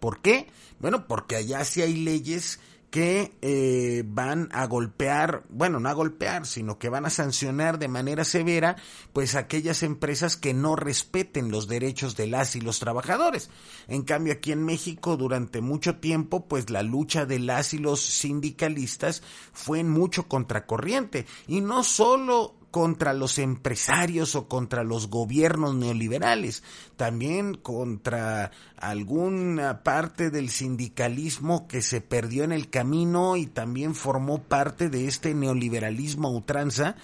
¿Por 0.00 0.20
qué? 0.20 0.48
Bueno, 0.80 1.06
porque 1.06 1.36
allá 1.36 1.64
sí 1.64 1.82
hay 1.82 1.94
leyes 1.94 2.58
que 2.94 3.36
eh, 3.42 4.04
van 4.06 4.48
a 4.52 4.68
golpear, 4.68 5.42
bueno, 5.48 5.80
no 5.80 5.88
a 5.88 5.94
golpear, 5.94 6.46
sino 6.46 6.78
que 6.78 6.88
van 6.88 7.06
a 7.06 7.10
sancionar 7.10 7.80
de 7.80 7.88
manera 7.88 8.22
severa, 8.22 8.76
pues 9.12 9.34
aquellas 9.34 9.82
empresas 9.82 10.36
que 10.36 10.54
no 10.54 10.76
respeten 10.76 11.50
los 11.50 11.66
derechos 11.66 12.14
de 12.14 12.28
las 12.28 12.54
y 12.54 12.60
los 12.60 12.78
trabajadores. 12.78 13.50
En 13.88 14.02
cambio, 14.02 14.34
aquí 14.34 14.52
en 14.52 14.62
México, 14.62 15.16
durante 15.16 15.60
mucho 15.60 15.96
tiempo, 15.96 16.46
pues 16.46 16.70
la 16.70 16.84
lucha 16.84 17.26
de 17.26 17.40
las 17.40 17.74
y 17.74 17.78
los 17.78 18.00
sindicalistas 18.00 19.24
fue 19.52 19.80
en 19.80 19.90
mucho 19.90 20.28
contracorriente. 20.28 21.26
Y 21.48 21.62
no 21.62 21.82
solo 21.82 22.54
contra 22.74 23.14
los 23.14 23.38
empresarios 23.38 24.34
o 24.34 24.48
contra 24.48 24.82
los 24.82 25.06
gobiernos 25.06 25.76
neoliberales, 25.76 26.64
también 26.96 27.54
contra 27.54 28.50
alguna 28.76 29.84
parte 29.84 30.28
del 30.28 30.50
sindicalismo 30.50 31.68
que 31.68 31.82
se 31.82 32.00
perdió 32.00 32.42
en 32.42 32.50
el 32.50 32.70
camino 32.70 33.36
y 33.36 33.46
también 33.46 33.94
formó 33.94 34.42
parte 34.42 34.88
de 34.88 35.06
este 35.06 35.34
neoliberalismo 35.34 36.28
ultranza 36.30 36.96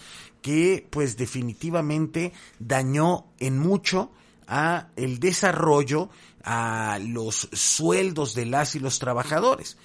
que 0.43 0.89
pues 0.91 1.17
definitivamente 1.17 2.33
dañó 2.59 3.27
en 3.39 3.57
mucho 3.57 4.11
a 4.49 4.89
el 4.97 5.21
desarrollo, 5.21 6.11
a 6.43 6.99
los 7.01 7.49
sueldos 7.53 8.35
de 8.35 8.47
las 8.47 8.75
y 8.75 8.81
los 8.81 8.99
trabajadores. 8.99 9.79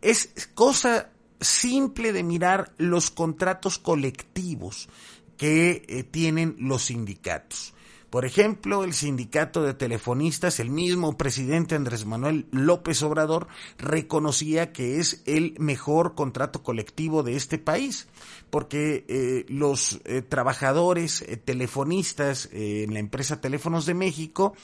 Es 0.00 0.48
cosa 0.54 1.10
simple 1.40 2.14
de 2.14 2.22
mirar 2.22 2.72
los 2.78 3.10
contratos 3.10 3.78
colectivos 3.78 4.88
que 5.38 5.84
eh, 5.88 6.02
tienen 6.02 6.56
los 6.58 6.86
sindicatos. 6.86 7.72
Por 8.10 8.24
ejemplo, 8.24 8.84
el 8.84 8.94
sindicato 8.94 9.62
de 9.62 9.74
telefonistas, 9.74 10.60
el 10.60 10.70
mismo 10.70 11.18
presidente 11.18 11.74
Andrés 11.74 12.06
Manuel 12.06 12.46
López 12.52 13.02
Obrador 13.02 13.48
reconocía 13.76 14.72
que 14.72 14.98
es 14.98 15.22
el 15.26 15.54
mejor 15.58 16.14
contrato 16.14 16.62
colectivo 16.62 17.22
de 17.22 17.36
este 17.36 17.58
país, 17.58 18.08
porque 18.48 19.04
eh, 19.08 19.44
los 19.48 20.00
eh, 20.04 20.22
trabajadores 20.22 21.22
telefonistas 21.44 22.48
en 22.52 22.94
la 22.94 22.98
empresa 22.98 23.42
Teléfonos 23.42 23.84
de 23.84 23.92
México, 23.92 24.54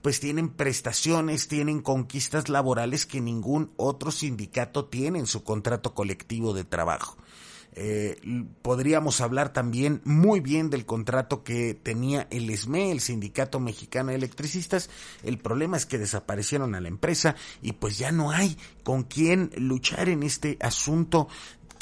pues 0.00 0.20
tienen 0.20 0.48
prestaciones, 0.48 1.48
tienen 1.48 1.82
conquistas 1.82 2.48
laborales 2.48 3.04
que 3.04 3.20
ningún 3.20 3.72
otro 3.76 4.12
sindicato 4.12 4.84
tiene 4.84 5.18
en 5.18 5.26
su 5.26 5.42
contrato 5.42 5.92
colectivo 5.92 6.54
de 6.54 6.62
trabajo. 6.62 7.16
Eh, 7.74 8.20
podríamos 8.60 9.20
hablar 9.20 9.52
también 9.52 10.02
muy 10.04 10.40
bien 10.40 10.68
del 10.68 10.84
contrato 10.84 11.42
que 11.42 11.74
tenía 11.74 12.26
el 12.30 12.56
SME, 12.56 12.92
el 12.92 13.00
Sindicato 13.00 13.60
Mexicano 13.60 14.10
de 14.10 14.16
Electricistas. 14.16 14.90
El 15.22 15.38
problema 15.38 15.76
es 15.76 15.86
que 15.86 15.98
desaparecieron 15.98 16.74
a 16.74 16.80
la 16.80 16.88
empresa 16.88 17.34
y 17.62 17.72
pues 17.72 17.98
ya 17.98 18.12
no 18.12 18.30
hay 18.30 18.56
con 18.84 19.04
quién 19.04 19.50
luchar 19.56 20.08
en 20.08 20.22
este 20.22 20.58
asunto 20.60 21.28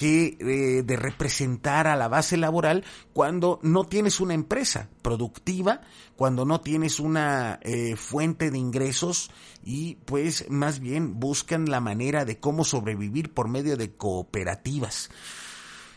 que 0.00 0.38
eh, 0.40 0.82
de 0.82 0.96
representar 0.96 1.86
a 1.86 1.94
la 1.94 2.08
base 2.08 2.38
laboral 2.38 2.84
cuando 3.12 3.60
no 3.62 3.84
tienes 3.84 4.18
una 4.20 4.32
empresa 4.32 4.88
productiva, 5.02 5.82
cuando 6.16 6.46
no 6.46 6.62
tienes 6.62 7.00
una 7.00 7.58
eh, 7.60 7.96
fuente 7.96 8.50
de 8.50 8.56
ingresos 8.56 9.30
y 9.62 9.96
pues 10.06 10.48
más 10.48 10.80
bien 10.80 11.20
buscan 11.20 11.68
la 11.68 11.80
manera 11.80 12.24
de 12.24 12.38
cómo 12.38 12.64
sobrevivir 12.64 13.34
por 13.34 13.48
medio 13.48 13.76
de 13.76 13.94
cooperativas. 13.94 15.10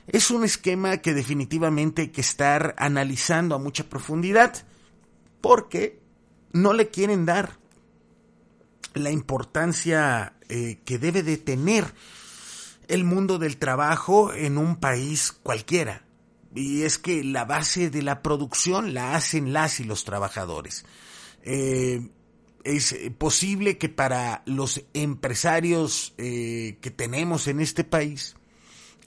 Es 0.08 0.32
un 0.32 0.44
esquema 0.44 0.98
que 0.98 1.14
definitivamente 1.14 2.04
hay 2.04 2.08
que 2.10 2.22
estar 2.22 2.76
analizando 2.78 3.56
a 3.56 3.60
mucha 3.60 3.86
profundidad 3.86 4.66
porque 5.42 6.02
no 6.52 6.74
le 6.74 6.90
quieren 6.90 7.26
dar 7.26 7.58
la 8.94 9.12
importancia 9.12 10.34
eh, 10.50 10.80
que 10.86 11.00
debe 11.00 11.24
de 11.24 11.38
tener 11.38 11.94
el 12.88 13.06
mundo 13.06 13.40
del 13.40 13.58
trabajo 13.58 14.34
en 14.34 14.58
un 14.58 14.76
país 14.76 15.32
cualquiera. 15.32 16.06
Y 16.54 16.84
es 16.84 16.98
que 16.98 17.24
la 17.24 17.46
base 17.46 17.90
de 17.90 18.04
la 18.04 18.22
producción 18.22 18.94
la 18.94 19.16
hacen 19.16 19.54
las 19.54 19.80
y 19.80 19.84
los 19.86 20.04
trabajadores. 20.04 20.86
Eh, 21.42 22.10
es 22.64 22.96
posible 23.18 23.78
que 23.78 23.90
para 23.90 24.44
los 24.46 24.86
empresarios 24.94 26.14
eh, 26.18 26.78
que 26.82 26.92
tenemos 26.92 27.48
en 27.48 27.60
este 27.60 27.84
país, 27.84 28.36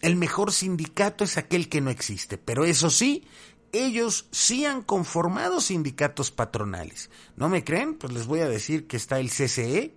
el 0.00 0.16
mejor 0.16 0.52
sindicato 0.52 1.24
es 1.24 1.36
aquel 1.38 1.68
que 1.68 1.80
no 1.80 1.90
existe, 1.90 2.38
pero 2.38 2.64
eso 2.64 2.90
sí, 2.90 3.26
ellos 3.72 4.28
sí 4.30 4.64
han 4.64 4.82
conformado 4.82 5.60
sindicatos 5.60 6.30
patronales. 6.30 7.10
¿No 7.36 7.48
me 7.48 7.64
creen? 7.64 7.94
Pues 7.94 8.12
les 8.12 8.26
voy 8.26 8.40
a 8.40 8.48
decir 8.48 8.86
que 8.86 8.96
está 8.96 9.18
el 9.20 9.30
CCE, 9.30 9.94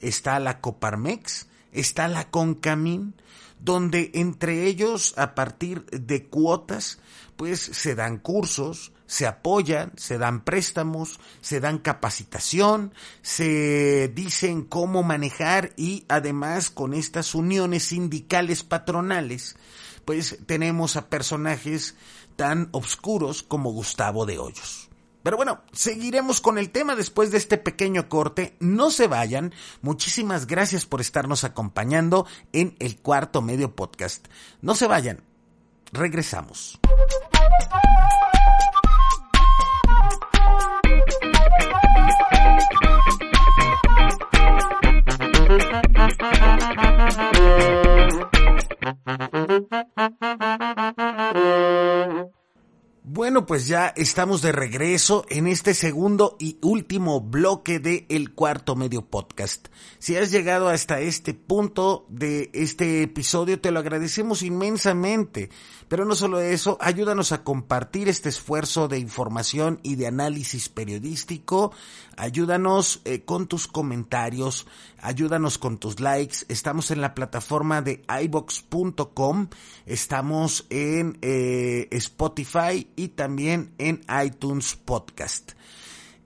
está 0.00 0.38
la 0.40 0.60
Coparmex, 0.60 1.46
está 1.72 2.08
la 2.08 2.30
Concamín, 2.30 3.14
donde 3.60 4.10
entre 4.14 4.66
ellos, 4.66 5.14
a 5.16 5.34
partir 5.34 5.84
de 5.86 6.26
cuotas, 6.26 6.98
pues 7.36 7.60
se 7.60 7.94
dan 7.94 8.18
cursos, 8.18 8.92
se 9.06 9.26
apoyan, 9.26 9.92
se 9.96 10.18
dan 10.18 10.44
préstamos, 10.44 11.20
se 11.40 11.60
dan 11.60 11.78
capacitación, 11.78 12.94
se 13.22 14.10
dicen 14.14 14.62
cómo 14.62 15.02
manejar 15.02 15.72
y 15.76 16.04
además 16.08 16.70
con 16.70 16.94
estas 16.94 17.34
uniones 17.34 17.84
sindicales 17.84 18.62
patronales, 18.62 19.56
pues 20.04 20.38
tenemos 20.46 20.96
a 20.96 21.08
personajes 21.08 21.96
tan 22.36 22.68
obscuros 22.72 23.42
como 23.42 23.72
Gustavo 23.72 24.26
de 24.26 24.38
Hoyos. 24.38 24.88
Pero 25.22 25.36
bueno, 25.36 25.60
seguiremos 25.72 26.40
con 26.40 26.58
el 26.58 26.70
tema 26.70 26.96
después 26.96 27.30
de 27.30 27.38
este 27.38 27.56
pequeño 27.56 28.08
corte. 28.08 28.56
No 28.58 28.90
se 28.90 29.06
vayan. 29.06 29.54
Muchísimas 29.80 30.46
gracias 30.46 30.84
por 30.84 31.00
estarnos 31.00 31.44
acompañando 31.44 32.26
en 32.52 32.74
el 32.80 32.98
cuarto 32.98 33.40
medio 33.40 33.76
podcast. 33.76 34.26
No 34.60 34.74
se 34.74 34.88
vayan. 34.88 35.22
Regresamos. 35.92 36.80
Bueno, 53.32 53.46
pues 53.46 53.66
ya 53.66 53.94
estamos 53.96 54.42
de 54.42 54.52
regreso 54.52 55.24
en 55.30 55.46
este 55.46 55.72
segundo 55.72 56.36
y 56.38 56.58
último 56.60 57.22
bloque 57.22 57.78
de 57.78 58.04
El 58.10 58.34
Cuarto 58.34 58.76
Medio 58.76 59.06
Podcast. 59.06 59.68
Si 59.98 60.14
has 60.18 60.30
llegado 60.30 60.68
hasta 60.68 61.00
este 61.00 61.32
punto 61.32 62.04
de 62.10 62.50
este 62.52 63.02
episodio, 63.02 63.58
te 63.58 63.70
lo 63.70 63.80
agradecemos 63.80 64.42
inmensamente. 64.42 65.48
Pero 65.88 66.04
no 66.04 66.14
solo 66.14 66.40
eso, 66.40 66.76
ayúdanos 66.78 67.32
a 67.32 67.42
compartir 67.42 68.10
este 68.10 68.28
esfuerzo 68.28 68.86
de 68.86 68.98
información 68.98 69.80
y 69.82 69.94
de 69.94 70.08
análisis 70.08 70.68
periodístico. 70.68 71.72
Ayúdanos 72.22 73.00
eh, 73.04 73.24
con 73.24 73.48
tus 73.48 73.66
comentarios, 73.66 74.68
ayúdanos 75.00 75.58
con 75.58 75.78
tus 75.78 75.98
likes. 75.98 76.46
Estamos 76.48 76.92
en 76.92 77.00
la 77.00 77.14
plataforma 77.14 77.82
de 77.82 78.04
ibox.com, 78.22 79.48
estamos 79.86 80.64
en 80.70 81.18
eh, 81.20 81.88
Spotify 81.90 82.86
y 82.94 83.08
también 83.08 83.74
en 83.78 84.02
iTunes 84.24 84.76
Podcast. 84.76 85.54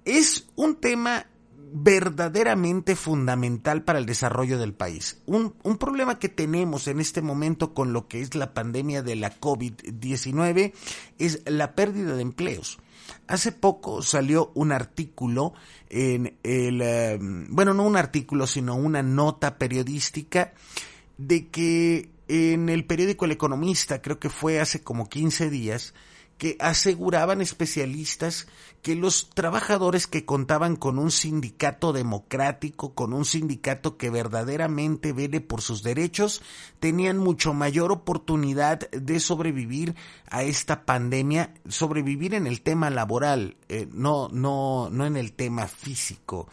Es 0.05 0.47
un 0.55 0.77
tema 0.77 1.29
verdaderamente 1.73 2.95
fundamental 2.95 3.83
para 3.83 3.99
el 3.99 4.05
desarrollo 4.05 4.59
del 4.59 4.75
país. 4.75 5.23
Un, 5.25 5.55
problema 5.79 6.19
que 6.19 6.29
tenemos 6.29 6.89
en 6.89 7.01
este 7.01 7.23
momento 7.23 7.73
con 7.73 7.95
lo 7.95 8.07
que 8.07 8.21
es 8.21 8.35
la 8.35 8.53
pandemia 8.53 9.03
de 9.03 9.17
la 9.17 9.41
COVID-19 9.41 10.75
es 11.19 11.41
la 11.47 11.75
pérdida 11.75 12.17
de 12.17 12.23
empleos. 12.23 12.81
Hace 13.29 13.53
poco 13.53 14.03
salió 14.03 14.53
un 14.55 14.73
artículo 14.73 15.55
en 15.89 16.37
el, 16.43 16.81
eh, 16.83 17.19
bueno, 17.21 17.75
no 17.75 17.85
un 17.85 17.97
artículo, 17.97 18.47
sino 18.47 18.77
una 18.77 19.03
nota 19.03 19.59
periodística 19.59 20.53
de 21.19 21.49
que 21.49 22.11
en 22.29 22.69
el 22.69 22.85
periódico 22.85 23.25
El 23.25 23.33
Economista, 23.33 24.03
creo 24.03 24.19
que 24.19 24.31
fue 24.31 24.61
hace 24.61 24.83
como 24.83 25.09
15 25.09 25.51
días, 25.51 25.95
que 26.39 26.57
aseguraban 26.61 27.41
especialistas 27.41 28.47
que 28.83 28.95
los 28.95 29.31
trabajadores 29.31 30.07
que 30.07 30.25
contaban 30.25 30.77
con 30.77 30.99
un 30.99 31.11
sindicato 31.11 31.93
democrático, 31.93 32.95
con 32.95 33.13
un 33.13 33.25
sindicato 33.25 33.97
que 33.97 34.11
verdaderamente 34.11 35.13
vele 35.13 35.41
por 35.41 35.61
sus 35.61 35.83
derechos, 35.83 36.43
tenían 36.79 37.19
mucho 37.19 37.53
mayor 37.53 37.91
oportunidad 37.91 38.89
de 38.91 39.19
sobrevivir 39.19 39.97
a 40.31 40.43
esta 40.45 40.85
pandemia, 40.85 41.55
sobrevivir 41.69 42.35
en 42.35 42.47
el 42.47 42.61
tema 42.61 42.91
laboral, 42.91 43.57
eh, 43.69 43.89
no, 43.93 44.29
no, 44.29 44.89
no 44.91 45.07
en 45.07 45.17
el 45.17 45.33
tema 45.33 45.67
físico. 45.67 46.49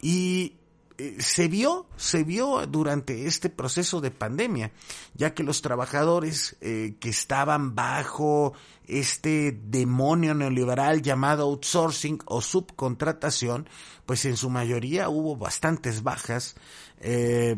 Y 0.00 0.54
eh, 0.98 1.16
se 1.18 1.48
vio, 1.48 1.86
se 1.96 2.24
vio 2.24 2.66
durante 2.66 3.26
este 3.26 3.50
proceso 3.50 4.00
de 4.00 4.10
pandemia, 4.10 4.72
ya 5.14 5.34
que 5.34 5.42
los 5.42 5.60
trabajadores 5.60 6.56
eh, 6.62 6.94
que 7.00 7.10
estaban 7.10 7.74
bajo 7.74 8.54
este 8.86 9.52
demonio 9.52 10.34
neoliberal 10.34 11.02
llamado 11.02 11.44
outsourcing 11.44 12.18
o 12.26 12.40
subcontratación, 12.40 13.68
pues 14.06 14.24
en 14.24 14.36
su 14.36 14.50
mayoría 14.50 15.08
hubo 15.08 15.36
bastantes 15.36 16.02
bajas, 16.02 16.56
eh, 16.98 17.56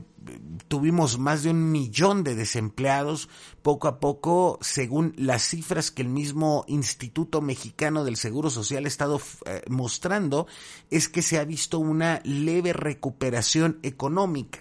tuvimos 0.67 1.19
más 1.19 1.43
de 1.43 1.51
un 1.51 1.71
millón 1.71 2.25
de 2.25 2.35
desempleados, 2.35 3.29
poco 3.63 3.89
a 3.89 4.01
poco, 4.01 4.59
según 4.63 5.15
las 5.17 5.43
cifras 5.43 5.91
que 5.91 6.03
el 6.03 6.09
mismo 6.09 6.65
Instituto 6.67 7.41
Mexicano 7.41 8.05
del 8.05 8.17
Seguro 8.17 8.51
Social 8.51 8.85
ha 8.85 8.89
estado 8.89 9.21
eh, 9.47 9.63
mostrando, 9.69 10.47
es 10.91 11.09
que 11.09 11.23
se 11.23 11.39
ha 11.39 11.45
visto 11.45 11.79
una 11.79 12.21
leve 12.25 12.73
recuperación 12.73 13.79
económica. 13.83 14.61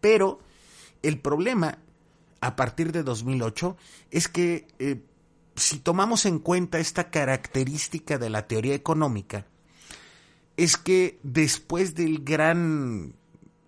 Pero 0.00 0.40
el 1.02 1.20
problema 1.20 1.78
a 2.42 2.56
partir 2.56 2.90
de 2.90 3.04
2008 3.04 3.76
es 4.10 4.28
que 4.28 4.66
eh, 4.80 5.00
si 5.54 5.78
tomamos 5.78 6.26
en 6.26 6.40
cuenta 6.40 6.80
esta 6.80 7.08
característica 7.08 8.18
de 8.18 8.30
la 8.30 8.48
teoría 8.48 8.74
económica, 8.74 9.46
es 10.56 10.76
que 10.76 11.20
después 11.22 11.94
del 11.94 12.24
gran 12.24 13.14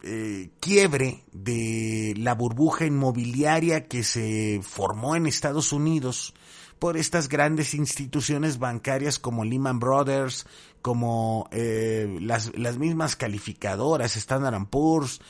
eh, 0.02 0.50
quiebre 0.58 1.22
de 1.30 2.14
la 2.18 2.34
burbuja 2.34 2.84
inmobiliaria 2.84 3.86
que 3.86 4.02
se 4.02 4.60
formó 4.62 5.14
en 5.14 5.26
Estados 5.26 5.72
Unidos 5.72 6.34
por 6.80 6.96
estas 6.96 7.28
grandes 7.28 7.74
instituciones 7.74 8.58
bancarias 8.58 9.20
como 9.20 9.44
Lehman 9.44 9.78
Brothers, 9.78 10.46
como 10.82 11.48
eh, 11.52 12.18
las, 12.20 12.50
las, 12.58 12.76
mismas 12.76 13.14
calificadoras 13.14 14.16
Standard 14.16 14.66
Poor's 14.66 15.20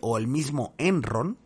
o 0.00 0.16
el 0.16 0.26
mismo 0.26 0.74
Enron, 0.78 1.36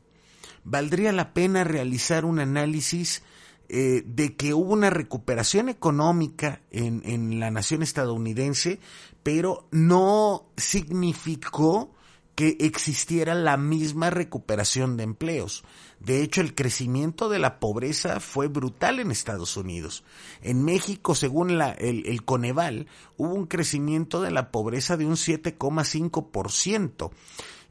valdría 0.65 1.13
la 1.13 1.33
pena 1.33 1.65
realizar 1.65 2.25
un 2.25 2.39
análisis 2.39 3.23
eh, 3.69 4.03
de 4.05 4.37
que 4.37 4.53
hubo 4.53 4.73
una 4.73 4.91
recuperación 4.91 5.69
económica 5.69 6.61
en, 6.71 7.03
en 7.05 7.39
la 7.39 7.51
nación 7.51 7.83
estadounidense, 7.83 8.81
pero 9.23 9.69
no 9.71 10.47
significó 10.57 11.93
que 12.35 12.57
existiera 12.61 13.35
la 13.35 13.57
misma 13.57 14.09
recuperación 14.09 14.97
de 14.97 15.05
empleos. 15.05 15.63
De 15.99 16.23
hecho, 16.23 16.41
el 16.41 16.55
crecimiento 16.55 17.29
de 17.29 17.39
la 17.39 17.61
pobreza 17.61 18.19
fue 18.19 18.49
brutal 18.49 18.99
en 18.99 19.11
Estados 19.11 19.59
Unidos. 19.59 20.05
En 20.41 20.65
México, 20.65 21.15
según 21.15 21.59
la, 21.59 21.73
el, 21.73 22.07
el, 22.07 22.25
Coneval, 22.25 22.87
hubo 23.19 23.35
un 23.35 23.47
crecimiento 23.47 24.23
de 24.23 24.31
la 24.31 24.51
pobreza 24.51 24.97
de 24.97 25.05
un 25.05 25.17
7,5%. 25.17 27.11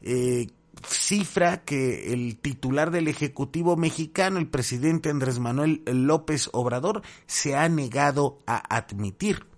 Eh, 0.02 0.46
cifra 0.86 1.64
que 1.64 2.12
el 2.12 2.36
titular 2.36 2.90
del 2.90 3.08
Ejecutivo 3.08 3.76
mexicano, 3.76 4.38
el 4.38 4.48
presidente 4.48 5.10
Andrés 5.10 5.38
Manuel 5.38 5.82
López 5.86 6.48
Obrador, 6.52 7.02
se 7.26 7.56
ha 7.56 7.68
negado 7.68 8.38
a 8.46 8.76
admitir. 8.76 9.49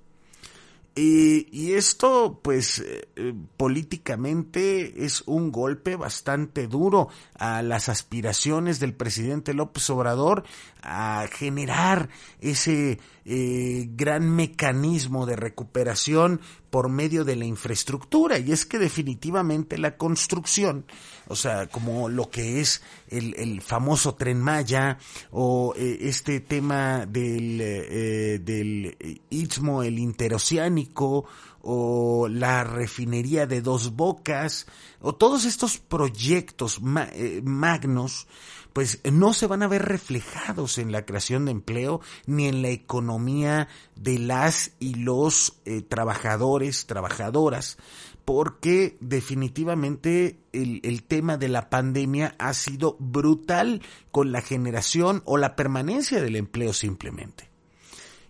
Y, 0.94 1.72
esto, 1.72 2.40
pues, 2.42 2.81
eh, 2.81 3.35
políticamente 3.57 5.05
es 5.07 5.22
un 5.24 5.50
golpe 5.50 5.96
bastante 5.96 6.66
duro 6.66 7.09
a 7.35 7.62
las 7.62 7.88
aspiraciones 7.88 8.78
del 8.78 8.92
presidente 8.92 9.55
López 9.55 9.88
Obrador 9.88 10.44
a 10.83 11.26
generar 11.33 12.11
ese 12.40 13.00
eh, 13.24 13.88
gran 13.94 14.28
mecanismo 14.28 15.24
de 15.24 15.37
recuperación 15.37 16.42
por 16.68 16.90
medio 16.90 17.24
de 17.24 17.37
la 17.37 17.46
infraestructura. 17.46 18.38
Y 18.38 18.52
es 18.52 18.66
que 18.66 18.78
definitivamente 18.78 19.78
la 19.78 19.96
construcción, 19.96 20.85
o 21.33 21.37
sea, 21.37 21.66
como 21.66 22.11
lo 22.11 22.29
que 22.29 22.61
es 22.61 22.83
el, 23.09 23.35
el 23.38 23.62
famoso 23.62 24.14
tren 24.14 24.38
Maya 24.38 24.99
o 25.31 25.73
eh, 25.75 25.99
este 26.03 26.40
tema 26.40 27.07
del, 27.07 27.59
eh, 27.59 28.38
del 28.38 29.25
Istmo, 29.31 29.83
el 29.83 29.99
interoceánico, 29.99 31.25
o 31.62 32.29
la 32.29 32.64
refinería 32.64 33.47
de 33.47 33.62
dos 33.62 33.97
bocas, 33.97 34.66
o 35.01 35.14
todos 35.14 35.47
estos 35.47 35.79
proyectos 35.79 36.81
magnos, 36.83 38.27
pues 38.73 39.01
no 39.11 39.33
se 39.33 39.47
van 39.47 39.62
a 39.62 39.68
ver 39.68 39.83
reflejados 39.83 40.79
en 40.79 40.92
la 40.92 41.05
creación 41.05 41.45
de 41.45 41.53
empleo 41.53 42.01
ni 42.27 42.47
en 42.47 42.62
la 42.62 42.68
economía 42.68 43.68
de 43.97 44.18
las 44.18 44.73
y 44.81 44.95
los 44.95 45.61
eh, 45.64 45.83
trabajadores, 45.83 46.87
trabajadoras, 46.87 47.79
porque 48.24 48.96
definitivamente 49.00 50.38
el, 50.52 50.80
el, 50.85 51.02
tema 51.02 51.37
de 51.37 51.48
la 51.48 51.70
pandemia 51.70 52.35
ha 52.38 52.54
sido 52.54 52.96
brutal 52.98 53.82
con 54.11 54.32
la 54.32 54.42
generación 54.42 55.22
o 55.24 55.37
la 55.38 55.56
permanencia 55.56 56.20
del 56.20 56.37
empleo 56.37 56.72
simplemente. 56.72 57.50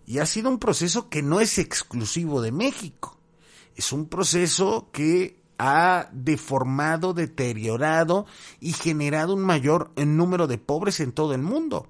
Y 0.06 0.18
ha 0.18 0.26
sido 0.26 0.50
un 0.50 0.58
proceso 0.58 1.08
que 1.08 1.22
no 1.22 1.40
es 1.40 1.58
exclusivo 1.58 2.40
de 2.40 2.52
México, 2.52 3.18
es 3.76 3.92
un 3.92 4.08
proceso 4.08 4.88
que 4.92 5.42
ha 5.58 6.08
deformado, 6.12 7.14
deteriorado 7.14 8.26
y 8.58 8.72
generado 8.72 9.34
un 9.34 9.42
mayor 9.42 9.92
número 9.96 10.46
de 10.46 10.58
pobres 10.58 11.00
en 11.00 11.12
todo 11.12 11.34
el 11.34 11.42
mundo. 11.42 11.86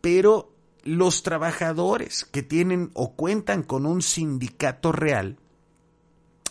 Pero 0.00 0.52
los 0.82 1.22
trabajadores 1.22 2.26
que 2.26 2.42
tienen 2.42 2.90
o 2.92 3.14
cuentan 3.14 3.62
con 3.62 3.86
un 3.86 4.02
sindicato 4.02 4.92
real 4.92 5.38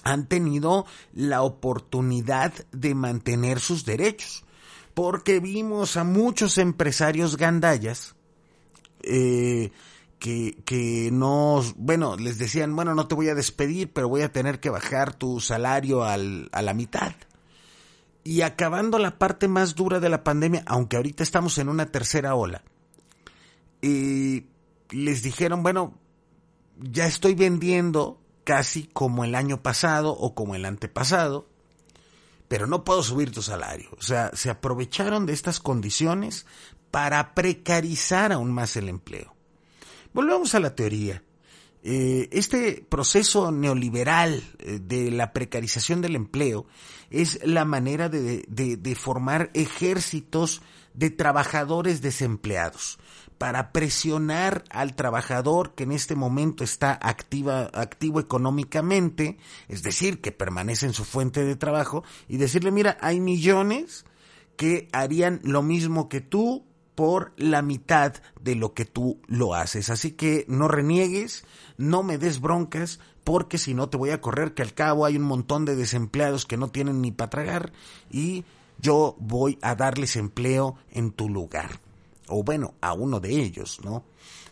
han 0.04 0.28
tenido 0.28 0.86
la 1.14 1.42
oportunidad 1.42 2.54
de 2.72 2.96
mantener 2.96 3.60
sus 3.60 3.86
derechos. 3.86 4.44
Porque 4.94 5.40
vimos 5.40 5.98
a 5.98 6.04
muchos 6.04 6.58
empresarios 6.58 7.38
gandallas 7.38 8.16
eh, 9.02 9.72
que, 10.20 10.62
que 10.66 11.10
nos, 11.12 11.76
bueno, 11.76 12.16
les 12.16 12.38
decían, 12.38 12.76
bueno, 12.76 12.94
no 12.94 13.08
te 13.08 13.16
voy 13.16 13.30
a 13.30 13.36
despedir, 13.36 13.92
pero 13.92 14.08
voy 14.08 14.22
a 14.22 14.32
tener 14.32 14.60
que 14.60 14.70
bajar 14.70 15.14
tu 15.14 15.40
salario 15.40 16.04
al, 16.04 16.50
a 16.52 16.62
la 16.62 16.74
mitad. 16.74 17.14
Y 18.24 18.42
acabando 18.42 19.00
la 19.00 19.18
parte 19.18 19.48
más 19.48 19.76
dura 19.76 20.00
de 20.00 20.10
la 20.10 20.24
pandemia, 20.24 20.64
aunque 20.66 20.96
ahorita 20.96 21.24
estamos 21.24 21.58
en 21.58 21.68
una 21.68 21.88
tercera 21.88 22.36
ola, 22.36 22.64
y 23.82 24.46
les 24.92 25.24
dijeron, 25.24 25.62
bueno, 25.62 26.00
ya 26.80 27.06
estoy 27.06 27.36
vendiendo 27.36 28.23
casi 28.44 28.84
como 28.86 29.24
el 29.24 29.36
año 29.36 29.62
pasado 29.62 30.12
o 30.12 30.36
como 30.36 30.56
el 30.56 30.66
antepasado, 30.66 31.48
pero 32.48 32.68
no 32.68 32.84
puedo 32.84 33.04
subir 33.04 33.32
tu 33.32 33.42
salario. 33.42 33.90
O 33.98 34.02
sea, 34.02 34.32
se 34.34 34.50
aprovecharon 34.50 35.26
de 35.26 35.34
estas 35.34 35.60
condiciones 35.60 36.46
para 36.92 37.34
precarizar 37.34 38.32
aún 38.32 38.52
más 38.52 38.76
el 38.76 38.90
empleo. 38.90 39.36
Volvemos 40.14 40.54
a 40.54 40.60
la 40.60 40.76
teoría. 40.76 41.24
Eh, 41.86 42.30
este 42.32 42.86
proceso 42.88 43.52
neoliberal 43.52 44.44
eh, 44.60 44.80
de 44.82 45.12
la 45.12 45.34
precarización 45.34 46.02
del 46.02 46.16
empleo 46.16 46.66
es 47.10 47.40
la 47.44 47.66
manera 47.66 48.08
de, 48.08 48.46
de 48.48 48.96
formar 48.96 49.50
ejércitos 49.54 50.62
de 50.94 51.10
trabajadores 51.10 52.02
desempleados 52.02 53.00
para 53.44 53.74
presionar 53.74 54.64
al 54.70 54.96
trabajador 54.96 55.76
que 55.76 55.84
en 55.84 55.92
este 55.92 56.16
momento 56.16 56.64
está 56.64 56.98
activa, 57.02 57.70
activo 57.74 58.22
económicamente, 58.22 59.38
es 59.68 59.84
decir, 59.84 60.22
que 60.22 60.32
permanece 60.32 60.86
en 60.86 60.94
su 60.94 61.04
fuente 61.04 61.44
de 61.44 61.58
trabajo, 61.58 62.06
y 62.30 62.38
decirle, 62.38 62.72
mira, 62.72 62.98
hay 63.02 63.20
millones 63.20 64.06
que 64.56 64.88
harían 64.94 65.42
lo 65.44 65.62
mismo 65.62 66.08
que 66.08 66.22
tú 66.22 66.64
por 66.96 67.34
la 67.36 67.62
mitad 67.62 68.14
de 68.40 68.56
lo 68.56 68.74
que 68.74 68.86
tú 68.86 69.20
lo 69.28 69.56
haces. 69.56 69.90
Así 69.90 70.12
que 70.12 70.46
no 70.48 70.70
reniegues, 70.70 71.44
no 71.76 72.02
me 72.02 72.18
des 72.18 72.40
broncas, 72.40 73.02
porque 73.26 73.58
si 73.58 73.74
no 73.74 73.90
te 73.90 73.98
voy 73.98 74.12
a 74.12 74.22
correr 74.22 74.54
que 74.54 74.62
al 74.62 74.74
cabo 74.74 75.04
hay 75.04 75.18
un 75.18 75.24
montón 75.24 75.66
de 75.66 75.76
desempleados 75.76 76.46
que 76.46 76.56
no 76.56 76.70
tienen 76.70 77.02
ni 77.02 77.12
para 77.12 77.30
tragar 77.30 77.74
y 78.10 78.46
yo 78.80 79.18
voy 79.20 79.60
a 79.62 79.76
darles 79.76 80.16
empleo 80.16 80.78
en 80.92 81.12
tu 81.12 81.28
lugar 81.28 81.82
o 82.34 82.44
bueno, 82.44 82.74
a 82.82 82.94
uno 82.94 83.20
de 83.20 83.30
ellos, 83.30 83.80
¿no? 83.84 84.04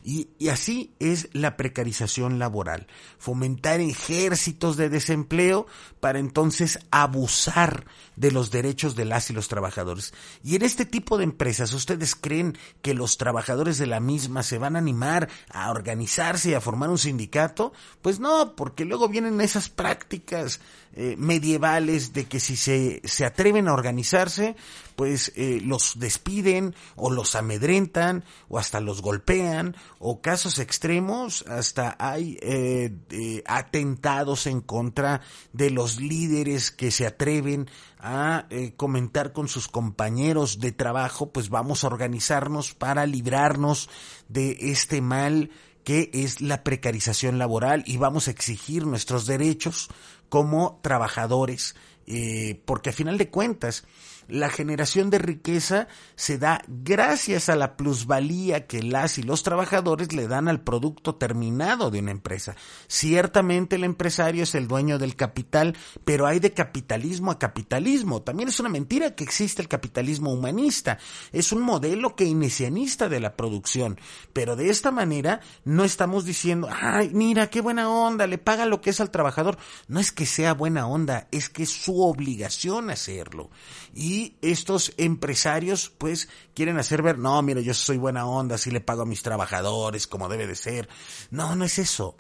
Y, 0.04 0.30
y, 0.40 0.50
así 0.50 0.94
es 1.00 1.30
la 1.32 1.58
precarización 1.58 2.40
laboral, 2.40 2.88
fomentar 3.20 3.80
ejércitos 3.80 4.76
de 4.76 4.90
desempleo 4.90 5.68
para 6.00 6.18
entonces 6.18 6.80
abusar 6.90 7.86
de 8.16 8.32
los 8.32 8.50
derechos 8.50 8.96
de 8.96 9.06
las 9.06 9.30
y 9.30 9.34
los 9.34 9.48
trabajadores. 9.48 10.12
Y 10.44 10.56
en 10.56 10.64
este 10.64 10.86
tipo 10.86 11.20
de 11.20 11.24
empresas, 11.24 11.72
¿ustedes 11.74 12.16
creen 12.16 12.58
que 12.82 12.96
los 12.96 13.18
trabajadores 13.18 13.78
de 13.78 13.86
la 13.86 14.00
misma 14.00 14.42
se 14.42 14.58
van 14.58 14.76
a 14.76 14.80
animar 14.80 15.30
a 15.52 15.70
organizarse 15.70 16.50
y 16.50 16.54
a 16.56 16.62
formar 16.62 16.90
un 16.90 16.98
sindicato? 16.98 17.72
Pues 18.02 18.20
no, 18.20 18.56
porque 18.56 18.86
luego 18.86 19.08
vienen 19.08 19.40
esas 19.40 19.70
prácticas 19.70 20.60
eh, 20.94 21.16
medievales 21.18 22.14
de 22.14 22.26
que 22.26 22.40
si 22.40 22.56
se, 22.56 23.02
se 23.06 23.26
atreven 23.26 23.68
a 23.68 23.74
organizarse, 23.74 24.56
pues 25.02 25.32
eh, 25.36 25.62
los 25.64 25.98
despiden 26.00 26.76
o 26.96 27.10
los 27.10 27.36
amedrentan 27.36 28.24
o 28.50 28.60
hasta 28.60 28.80
los 28.80 29.02
golpean 29.02 29.76
o 29.98 30.22
casos 30.22 30.60
extremos 30.60 31.44
hasta 31.48 31.96
hay 31.98 32.38
eh, 32.42 33.42
atentados 33.48 34.46
en 34.46 34.62
contra 34.62 35.22
de 35.54 35.72
los 35.72 36.00
líderes 36.00 36.70
que 36.70 36.92
se 36.92 37.08
atreven 37.08 37.68
a 38.00 38.46
eh, 38.50 38.74
comentar 38.76 39.34
con 39.34 39.48
sus 39.48 39.68
compañeros 39.68 40.60
de 40.60 40.72
trabajo 40.72 41.32
pues 41.32 41.50
vamos 41.50 41.84
a 41.84 41.88
organizarnos 41.88 42.74
para 42.74 43.06
librarnos 43.06 43.90
de 44.28 44.58
este 44.72 45.02
mal 45.02 45.50
que 45.84 46.10
es 46.14 46.42
la 46.42 46.64
precarización 46.64 47.40
laboral 47.40 47.84
y 47.86 47.98
vamos 47.98 48.28
a 48.28 48.32
exigir 48.32 48.86
nuestros 48.86 49.26
derechos 49.26 49.90
como 50.30 50.80
trabajadores 50.82 51.76
eh, 52.08 52.62
porque 52.66 52.90
a 52.90 52.94
final 52.94 53.18
de 53.18 53.30
cuentas 53.30 53.86
la 54.32 54.50
generación 54.50 55.10
de 55.10 55.20
riqueza 55.20 55.88
se 56.16 56.38
da 56.38 56.64
gracias 56.68 57.50
a 57.50 57.56
la 57.56 57.76
plusvalía 57.76 58.66
que 58.66 58.82
las 58.82 59.18
y 59.18 59.24
los 59.24 59.44
trabajadores 59.44 60.14
le 60.14 60.28
dan 60.28 60.48
al 60.48 60.62
producto 60.62 61.16
terminado 61.16 61.92
de 61.92 62.00
una 62.00 62.12
empresa. 62.12 62.56
Ciertamente 62.88 63.76
el 63.76 63.84
empresario 63.84 64.44
es 64.44 64.56
el 64.56 64.68
dueño 64.68 64.98
del 64.98 65.16
capital, 65.16 65.76
pero 66.06 66.28
hay 66.28 66.40
de 66.40 66.54
capitalismo 66.54 67.32
a 67.32 67.40
capitalismo. 67.40 68.22
También 68.22 68.50
es 68.50 68.60
una 68.60 68.70
mentira 68.70 69.16
que 69.16 69.24
existe 69.24 69.62
el 69.62 69.68
capitalismo 69.68 70.32
humanista. 70.32 70.98
Es 71.32 71.52
un 71.52 71.62
modelo 71.62 72.16
keynesianista 72.16 73.10
de 73.10 73.20
la 73.20 73.36
producción. 73.36 74.00
Pero 74.32 74.56
de 74.56 74.70
esta 74.70 74.92
manera 74.92 75.42
no 75.66 75.84
estamos 75.84 76.24
diciendo, 76.24 76.70
ay, 76.72 77.12
mira, 77.14 77.50
qué 77.50 77.62
buena 77.62 77.90
onda, 77.90 78.28
le 78.28 78.38
paga 78.38 78.66
lo 78.66 78.82
que 78.82 78.92
es 78.92 79.02
al 79.02 79.12
trabajador. 79.12 79.58
No 79.88 80.00
es 80.00 80.12
que 80.12 80.26
sea 80.26 80.54
buena 80.54 80.88
onda, 80.88 81.28
es 81.32 81.50
que 81.50 81.64
es 81.64 81.70
su 81.70 82.02
obligación 82.02 82.90
hacerlo. 82.90 83.50
Y 83.94 84.21
estos 84.42 84.94
empresarios 84.98 85.92
pues 85.98 86.30
quieren 86.54 86.78
hacer 86.78 87.02
ver, 87.02 87.18
no, 87.18 87.42
mira, 87.42 87.62
yo 87.62 87.74
soy 87.74 87.98
buena 87.98 88.26
onda, 88.26 88.58
si 88.58 88.72
le 88.72 88.82
pago 88.82 89.04
a 89.04 89.06
mis 89.06 89.24
trabajadores 89.24 90.08
como 90.08 90.30
debe 90.30 90.48
de 90.48 90.56
ser. 90.56 90.90
No, 91.30 91.56
no 91.56 91.66
es 91.66 91.80
eso. 91.80 92.16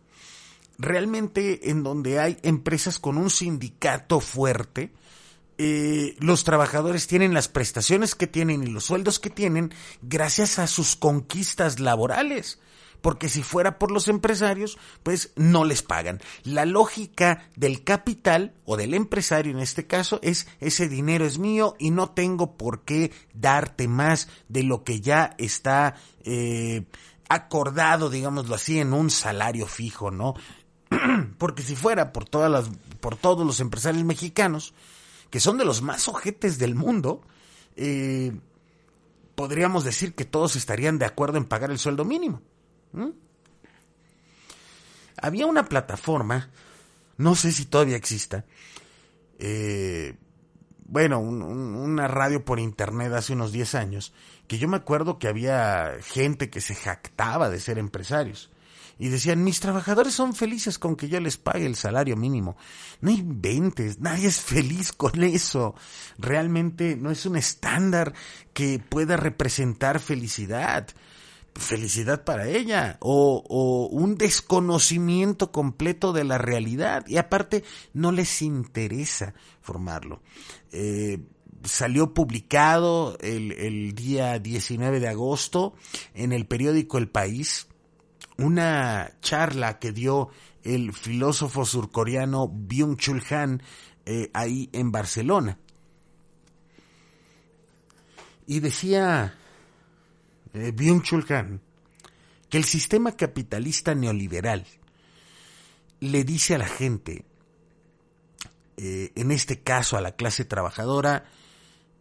Realmente 0.78 1.70
en 1.70 1.84
donde 1.84 2.20
hay 2.20 2.38
empresas 2.44 3.00
con 3.00 3.18
un 3.18 3.30
sindicato 3.30 4.20
fuerte, 4.20 4.92
eh, 5.58 6.16
los 6.20 6.44
trabajadores 6.44 7.08
tienen 7.08 7.34
las 7.34 7.48
prestaciones 7.48 8.16
que 8.16 8.28
tienen 8.28 8.64
y 8.64 8.68
los 8.68 8.86
sueldos 8.86 9.20
que 9.20 9.30
tienen 9.30 9.74
gracias 10.02 10.58
a 10.58 10.68
sus 10.68 10.96
conquistas 10.96 11.80
laborales 11.80 12.60
porque 13.02 13.30
si 13.30 13.44
fuera 13.44 13.80
por 13.80 13.92
los 13.92 14.08
empresarios, 14.08 14.78
pues 15.04 15.32
no 15.36 15.66
les 15.66 15.84
pagan. 15.84 16.22
La 16.44 16.66
lógica 16.66 17.50
del 17.56 17.84
capital 17.84 18.54
o 18.66 18.78
del 18.78 18.94
empresario 18.94 19.52
en 19.52 19.60
este 19.60 19.88
caso 19.88 20.20
es 20.22 20.48
ese 20.60 20.88
dinero 20.88 21.26
es 21.26 21.40
mío 21.40 21.76
y 21.80 21.92
no 21.92 22.12
tengo 22.12 22.58
por 22.58 22.84
qué 22.84 23.12
darte 23.34 23.88
más 23.88 24.30
de 24.48 24.64
lo 24.64 24.84
que 24.84 25.02
ya 25.02 25.36
está 25.38 25.96
eh, 26.24 26.86
acordado, 27.30 28.10
digámoslo 28.10 28.56
así, 28.56 28.80
en 28.80 28.94
un 28.94 29.10
salario 29.10 29.66
fijo, 29.66 30.12
¿no? 30.12 30.36
porque 31.38 31.64
si 31.64 31.76
fuera 31.76 32.14
por 32.14 32.26
todas 32.26 32.52
las, 32.52 32.70
por 33.00 33.16
todos 33.16 33.46
los 33.46 33.60
empresarios 33.60 34.04
mexicanos, 34.04 34.74
que 35.30 35.40
son 35.40 35.58
de 35.58 35.66
los 35.66 35.82
más 35.82 36.08
ojetes 36.08 36.60
del 36.60 36.76
mundo, 36.76 37.22
eh, 37.78 38.34
podríamos 39.36 39.84
decir 39.84 40.14
que 40.14 40.26
todos 40.26 40.56
estarían 40.56 41.00
de 41.00 41.06
acuerdo 41.06 41.38
en 41.38 41.46
pagar 41.46 41.72
el 41.72 41.80
sueldo 41.80 42.06
mínimo. 42.06 42.42
¿Mm? 42.93 43.10
Había 45.21 45.45
una 45.45 45.65
plataforma, 45.65 46.49
no 47.17 47.36
sé 47.36 47.51
si 47.51 47.65
todavía 47.65 47.95
exista, 47.95 48.45
eh, 49.38 50.15
bueno, 50.86 51.19
una 51.19 52.08
radio 52.08 52.43
por 52.43 52.60
internet 52.60 53.13
hace 53.13 53.34
unos 53.34 53.51
10 53.54 53.75
años, 53.75 54.13
que 54.47 54.58
yo 54.58 54.67
me 54.67 54.75
acuerdo 54.75 55.19
que 55.19 55.30
había 55.30 55.93
gente 56.01 56.49
que 56.49 56.60
se 56.60 56.75
jactaba 56.75 57.49
de 57.49 57.62
ser 57.62 57.77
empresarios. 57.77 58.51
Y 58.99 59.08
decían, 59.08 59.43
mis 59.43 59.60
trabajadores 59.60 60.13
son 60.13 60.36
felices 60.36 60.77
con 60.77 60.95
que 60.95 61.08
yo 61.08 61.19
les 61.19 61.38
pague 61.38 61.65
el 61.65 61.75
salario 61.75 62.17
mínimo. 62.17 62.58
No 62.99 63.10
inventes, 63.10 63.99
nadie 63.99 64.27
es 64.27 64.41
feliz 64.41 64.91
con 64.91 65.23
eso. 65.23 65.75
Realmente 66.19 66.97
no 66.97 67.10
es 67.10 67.25
un 67.25 67.38
estándar 67.38 68.13
que 68.54 68.77
pueda 68.77 69.17
representar 69.17 69.99
felicidad 69.99 70.88
felicidad 71.56 72.24
para 72.24 72.48
ella 72.48 72.98
o, 73.02 73.43
o, 73.47 73.88
un 73.88 74.16
desconocimiento 74.18 75.52
completo 75.52 76.14
de 76.14 76.24
la 76.24 76.38
realidad 76.38 77.06
y 77.08 77.18
aparte 77.18 77.64
no 77.93 78.12
les 78.12 78.41
interesa 78.41 79.34
formarlo. 79.62 80.22
Eh, 80.72 81.20
salió 81.64 82.14
publicado 82.14 83.18
el, 83.20 83.52
el, 83.52 83.93
día 83.93 84.39
19 84.39 84.99
de 84.99 85.08
agosto 85.08 85.76
en 86.14 86.32
el 86.32 86.45
periódico 86.45 86.97
El 86.97 87.10
País 87.10 87.68
una 88.38 89.12
charla 89.22 89.80
que 89.80 89.91
dio 89.91 90.30
el 90.64 90.93
filósofo 90.93 91.66
surcoreano 91.66 92.47
Byung-Chul 92.47 93.24
Han 93.32 93.62
eh, 94.06 94.30
ahí 94.34 94.70
en 94.74 94.91
Barcelona. 94.91 95.60
Y 98.47 98.60
decía 98.60 99.36
eh, 100.54 100.72
Byung-Chul 100.76 101.26
que 102.49 102.58
el 102.58 102.66
sistema 102.66 103.16
capitalista 103.16 103.95
neoliberal 103.95 104.66
le 106.02 106.24
dice 106.24 106.56
a 106.56 106.58
la 106.58 106.68
gente, 106.68 107.24
eh, 108.78 109.12
en 109.16 109.32
este 109.32 109.62
caso 109.62 109.95
a 109.95 110.02
la 110.02 110.16
clase 110.16 110.43
trabajadora, 110.43 111.26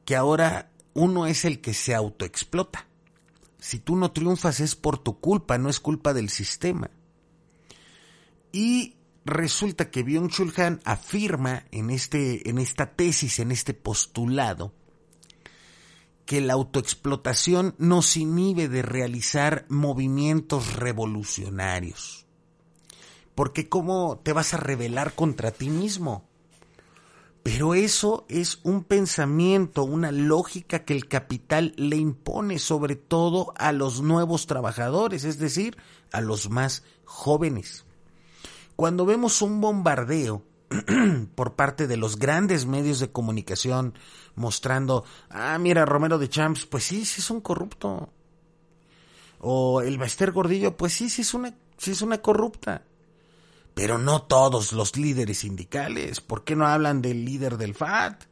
que 0.04 0.16
ahora 0.16 0.70
uno 0.94 1.26
es 1.26 1.44
el 1.44 1.60
que 1.60 1.74
se 1.74 1.94
autoexplota. 1.94 2.86
Si 3.58 3.78
tú 3.78 3.94
no 3.94 4.10
triunfas 4.10 4.60
es 4.60 4.74
por 4.74 4.98
tu 4.98 5.20
culpa, 5.20 5.58
no 5.58 5.68
es 5.68 5.78
culpa 5.78 6.14
del 6.14 6.30
sistema. 6.30 6.90
Y 8.52 8.96
resulta 9.24 9.90
que 9.90 10.04
Byung-Chul 10.04 10.80
afirma 10.84 11.64
en, 11.70 11.90
este, 11.90 12.48
en 12.48 12.58
esta 12.58 12.96
tesis, 12.96 13.38
en 13.38 13.52
este 13.52 13.74
postulado, 13.74 14.72
que 16.30 16.40
la 16.40 16.52
autoexplotación 16.52 17.74
nos 17.78 18.16
inhibe 18.16 18.68
de 18.68 18.82
realizar 18.82 19.66
movimientos 19.68 20.76
revolucionarios. 20.76 22.24
Porque 23.34 23.68
¿cómo 23.68 24.20
te 24.22 24.32
vas 24.32 24.54
a 24.54 24.58
rebelar 24.58 25.16
contra 25.16 25.50
ti 25.50 25.70
mismo? 25.70 26.28
Pero 27.42 27.74
eso 27.74 28.26
es 28.28 28.60
un 28.62 28.84
pensamiento, 28.84 29.82
una 29.82 30.12
lógica 30.12 30.84
que 30.84 30.94
el 30.94 31.08
capital 31.08 31.74
le 31.74 31.96
impone 31.96 32.60
sobre 32.60 32.94
todo 32.94 33.52
a 33.56 33.72
los 33.72 34.00
nuevos 34.00 34.46
trabajadores, 34.46 35.24
es 35.24 35.40
decir, 35.40 35.76
a 36.12 36.20
los 36.20 36.48
más 36.48 36.84
jóvenes. 37.04 37.86
Cuando 38.76 39.04
vemos 39.04 39.42
un 39.42 39.60
bombardeo 39.60 40.44
por 41.34 41.54
parte 41.54 41.86
de 41.86 41.96
los 41.96 42.16
grandes 42.16 42.66
medios 42.66 43.00
de 43.00 43.10
comunicación 43.10 43.94
mostrando, 44.36 45.04
ah, 45.28 45.58
mira, 45.58 45.84
Romero 45.84 46.18
de 46.18 46.28
Champs, 46.28 46.66
pues 46.66 46.84
sí, 46.84 47.04
sí 47.04 47.20
es 47.20 47.30
un 47.30 47.40
corrupto. 47.40 48.12
O 49.40 49.80
el 49.80 49.98
Baester 49.98 50.32
Gordillo, 50.32 50.76
pues 50.76 50.92
sí, 50.92 51.10
sí 51.10 51.22
es 51.22 51.34
una, 51.34 51.54
sí 51.76 51.90
es 51.92 52.02
una 52.02 52.18
corrupta. 52.18 52.84
Pero 53.74 53.98
no 53.98 54.22
todos 54.22 54.72
los 54.72 54.96
líderes 54.96 55.38
sindicales. 55.38 56.20
¿Por 56.20 56.44
qué 56.44 56.54
no 56.54 56.66
hablan 56.66 57.02
del 57.02 57.24
líder 57.24 57.56
del 57.56 57.74
FAT? 57.74 58.24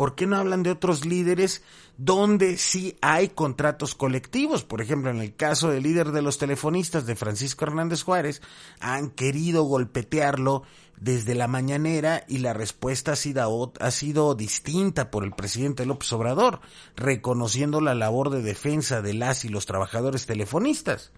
¿Por 0.00 0.14
qué 0.14 0.26
no 0.26 0.36
hablan 0.36 0.62
de 0.62 0.70
otros 0.70 1.04
líderes 1.04 1.62
donde 1.98 2.56
sí 2.56 2.96
hay 3.02 3.28
contratos 3.28 3.94
colectivos? 3.94 4.64
Por 4.64 4.80
ejemplo, 4.80 5.10
en 5.10 5.20
el 5.20 5.36
caso 5.36 5.68
del 5.68 5.82
líder 5.82 6.12
de 6.12 6.22
los 6.22 6.38
telefonistas 6.38 7.04
de 7.04 7.16
Francisco 7.16 7.66
Hernández 7.66 8.02
Juárez, 8.02 8.40
han 8.80 9.10
querido 9.10 9.64
golpetearlo 9.64 10.62
desde 11.00 11.34
la 11.34 11.48
mañanera 11.48 12.24
y 12.28 12.38
la 12.38 12.52
respuesta 12.52 13.12
ha 13.12 13.16
sido, 13.16 13.72
ha 13.80 13.90
sido 13.90 14.34
distinta 14.34 15.10
por 15.10 15.24
el 15.24 15.32
presidente 15.32 15.86
López 15.86 16.12
Obrador, 16.12 16.60
reconociendo 16.94 17.80
la 17.80 17.94
labor 17.94 18.30
de 18.30 18.42
defensa 18.42 19.02
de 19.02 19.14
las 19.14 19.44
y 19.44 19.48
los 19.48 19.66
trabajadores 19.66 20.26
telefonistas. 20.26 21.12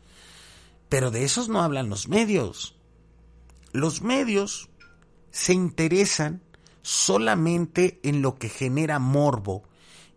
Pero 0.88 1.10
de 1.10 1.24
esos 1.24 1.48
no 1.48 1.60
hablan 1.60 1.88
los 1.88 2.08
medios 2.08 2.76
los 3.72 4.02
medios 4.02 4.68
se 5.30 5.54
interesan 5.54 6.42
solamente 6.82 8.00
en 8.02 8.22
lo 8.22 8.38
que 8.38 8.48
genera 8.48 8.98
morbo 8.98 9.64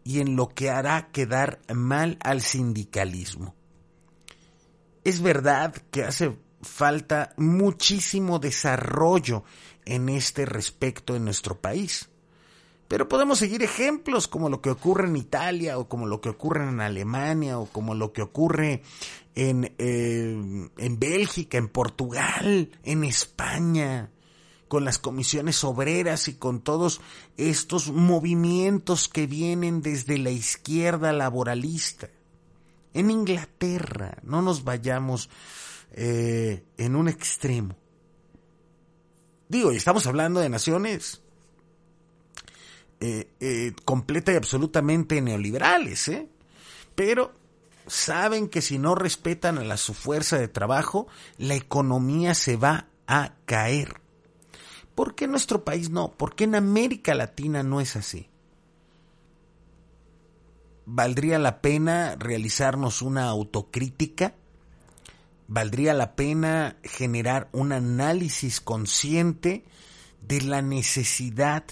y 0.03 0.20
en 0.20 0.36
lo 0.36 0.49
que 0.49 0.70
hará 0.70 1.09
quedar 1.11 1.61
mal 1.74 2.18
al 2.22 2.41
sindicalismo. 2.41 3.55
Es 5.03 5.22
verdad 5.22 5.74
que 5.91 6.03
hace 6.03 6.38
falta 6.66 7.34
muchísimo 7.38 8.39
desarrollo 8.39 9.43
en 9.86 10.09
este 10.09 10.45
respecto 10.45 11.16
en 11.16 11.26
nuestro 11.26 11.59
país. 11.59 12.09
Pero 12.88 13.09
podemos 13.09 13.39
seguir 13.39 13.63
ejemplos 13.63 14.28
como 14.28 14.49
lo 14.49 14.61
que 14.61 14.70
ocurre 14.70 15.07
en 15.07 15.16
Italia 15.16 15.78
o 15.80 15.89
como 15.89 16.05
lo 16.05 16.22
que 16.22 16.30
ocurre 16.30 16.68
en 16.68 16.82
Alemania 16.82 17.57
o 17.57 17.66
como 17.66 17.95
lo 17.95 18.13
que 18.13 18.22
ocurre 18.22 18.84
en, 19.34 19.74
eh, 19.78 20.70
en 20.78 20.99
Bélgica, 20.99 21.57
en 21.57 21.68
Portugal, 21.68 22.70
en 22.84 23.03
España, 23.03 24.11
con 24.68 24.86
las 24.86 24.99
comisiones 24.99 25.63
obreras 25.63 26.28
y 26.28 26.36
con 26.36 26.61
todos 26.61 27.01
estos 27.38 27.91
movimientos 27.91 29.09
que 29.09 29.26
vienen 29.26 29.82
desde 29.82 30.20
la 30.20 30.32
izquierda 30.32 31.11
laboralista. 31.11 32.09
En 32.93 33.09
Inglaterra, 33.09 34.20
no 34.24 34.41
nos 34.41 34.63
vayamos 34.63 35.30
eh, 35.92 36.64
en 36.78 36.96
un 36.96 37.08
extremo. 37.08 37.76
Digo, 39.48 39.72
y 39.72 39.78
estamos 39.78 40.08
hablando 40.08 40.40
de 40.40 40.50
naciones 40.50 41.22
eh, 43.00 43.30
eh, 43.40 43.74
completa 43.84 44.32
y 44.32 44.36
absolutamente 44.36 45.22
neoliberales, 45.22 46.08
¿eh? 46.08 46.30
Pero 46.96 47.34
saben 47.88 48.48
que 48.48 48.62
si 48.62 48.80
no 48.80 48.96
respetan 48.96 49.60
a 49.72 49.78
su 49.78 49.94
fuerza 49.94 50.38
de 50.38 50.48
trabajo, 50.48 51.08
la 51.38 51.56
economía 51.56 52.34
se 52.34 52.58
va 52.58 52.88
a 53.06 53.36
caer. 53.46 54.02
¿Por 54.96 55.14
qué 55.14 55.26
en 55.26 55.32
nuestro 55.32 55.66
país 55.66 55.90
no? 55.90 56.14
¿Por 56.14 56.36
qué 56.36 56.46
en 56.46 56.56
América 56.56 57.14
Latina 57.14 57.64
no 57.64 57.82
es 57.82 57.96
así? 57.96 58.30
¿Valdría 60.86 61.38
la 61.38 61.62
pena 61.62 62.16
realizarnos 62.16 63.02
una 63.02 63.26
autocrítica? 63.26 64.36
¿Valdría 65.48 65.93
la 65.93 66.16
pena 66.16 66.78
generar 66.84 67.50
un 67.52 67.72
análisis 67.72 68.62
consciente 68.62 69.64
de 70.28 70.41
la 70.41 70.62
necesidad 70.62 71.64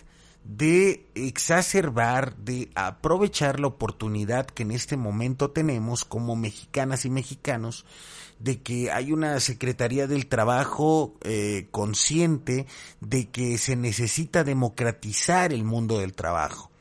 de 0.44 1.06
exacerbar, 1.16 2.36
de 2.36 2.70
aprovechar 2.76 3.60
la 3.60 3.68
oportunidad 3.68 4.46
que 4.46 4.64
en 4.64 4.72
este 4.72 4.98
momento 4.98 5.52
tenemos 5.52 6.04
como 6.04 6.36
mexicanas 6.36 7.06
y 7.06 7.10
mexicanos 7.10 7.86
de 8.40 8.62
que 8.62 8.92
hay 8.92 9.14
una 9.14 9.40
Secretaría 9.40 10.06
del 10.06 10.28
Trabajo 10.28 11.16
eh, 11.22 11.68
consciente 11.72 12.68
de 13.00 13.30
que 13.30 13.58
se 13.58 13.78
necesita 13.78 14.44
democratizar 14.44 15.54
el 15.54 15.64
mundo 15.64 16.00
del 16.00 16.14
trabajo. 16.14 16.73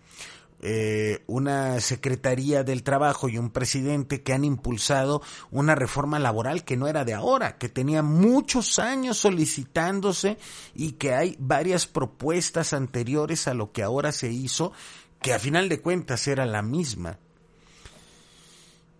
Eh, 0.64 1.24
una 1.26 1.80
Secretaría 1.80 2.62
del 2.62 2.84
Trabajo 2.84 3.28
y 3.28 3.36
un 3.36 3.50
presidente 3.50 4.22
que 4.22 4.32
han 4.32 4.44
impulsado 4.44 5.20
una 5.50 5.74
reforma 5.74 6.20
laboral 6.20 6.62
que 6.62 6.76
no 6.76 6.86
era 6.86 7.04
de 7.04 7.14
ahora, 7.14 7.58
que 7.58 7.68
tenía 7.68 8.04
muchos 8.04 8.78
años 8.78 9.16
solicitándose 9.16 10.38
y 10.72 10.92
que 10.92 11.14
hay 11.14 11.36
varias 11.40 11.88
propuestas 11.88 12.74
anteriores 12.74 13.48
a 13.48 13.54
lo 13.54 13.72
que 13.72 13.82
ahora 13.82 14.12
se 14.12 14.30
hizo, 14.30 14.72
que 15.20 15.34
a 15.34 15.40
final 15.40 15.68
de 15.68 15.80
cuentas 15.80 16.28
era 16.28 16.46
la 16.46 16.62
misma. 16.62 17.18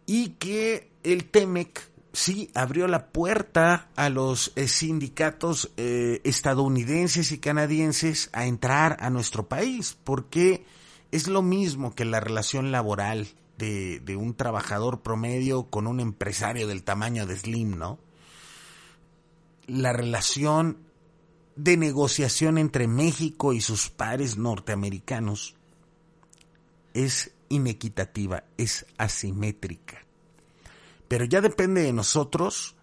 Y 0.04 0.30
que 0.30 0.90
el 1.04 1.26
TEMEC 1.26 1.92
sí 2.12 2.50
abrió 2.54 2.88
la 2.88 3.06
puerta 3.06 3.88
a 3.94 4.08
los 4.08 4.50
eh, 4.56 4.66
sindicatos 4.66 5.70
eh, 5.76 6.20
estadounidenses 6.24 7.30
y 7.30 7.38
canadienses 7.38 8.30
a 8.32 8.46
entrar 8.46 8.96
a 8.98 9.10
nuestro 9.10 9.46
país, 9.46 9.96
porque 10.02 10.64
es 11.12 11.28
lo 11.28 11.42
mismo 11.42 11.94
que 11.94 12.04
la 12.04 12.20
relación 12.20 12.72
laboral 12.72 13.28
de, 13.58 14.00
de, 14.00 14.16
un 14.16 14.34
trabajador 14.34 15.02
promedio 15.02 15.64
con 15.64 15.86
un 15.86 16.00
empresario 16.00 16.66
del 16.66 16.82
tamaño 16.82 17.26
de 17.26 17.36
Slim, 17.36 17.78
¿no? 17.78 18.00
La 19.66 19.92
relación 19.92 20.78
de 21.54 21.76
negociación 21.76 22.58
entre 22.58 22.88
México 22.88 23.52
y 23.52 23.60
sus 23.60 23.90
pares 23.90 24.36
norteamericanos 24.36 25.54
es 26.94 27.32
inequitativa, 27.48 28.44
es 28.56 28.86
asimétrica. 28.96 30.04
Pero 31.08 31.26
ya 31.26 31.42
depende 31.42 31.82
de 31.82 31.92
nosotros, 31.92 32.74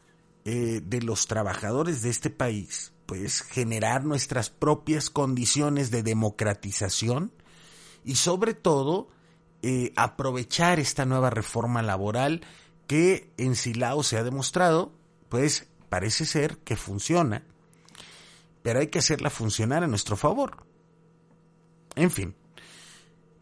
eh, 0.46 0.82
de 0.84 1.02
los 1.02 1.28
trabajadores 1.28 2.04
de 2.04 2.10
este 2.10 2.30
país, 2.30 2.94
pues 3.08 3.42
generar 3.42 4.06
nuestras 4.06 4.52
propias 4.52 5.10
condiciones 5.10 5.90
de 5.90 6.04
democratización 6.04 7.32
y 8.10 8.16
sobre 8.16 8.56
todo 8.56 9.08
eh, 9.62 9.94
aprovechar 9.96 10.80
esta 10.80 11.06
nueva 11.06 11.30
reforma 11.30 11.84
laboral 11.84 12.42
que 12.88 13.32
en 13.38 13.56
Silao 13.56 14.02
se 14.02 14.18
ha 14.18 14.24
demostrado, 14.24 14.92
pues 15.30 15.68
parece 15.90 16.26
ser 16.26 16.58
que 16.58 16.76
funciona, 16.76 17.44
pero 18.64 18.80
hay 18.80 18.88
que 18.88 18.98
hacerla 18.98 19.30
funcionar 19.30 19.84
a 19.84 19.88
nuestro 19.88 20.18
favor. 20.18 20.66
En 21.94 22.10
fin, 22.10 22.34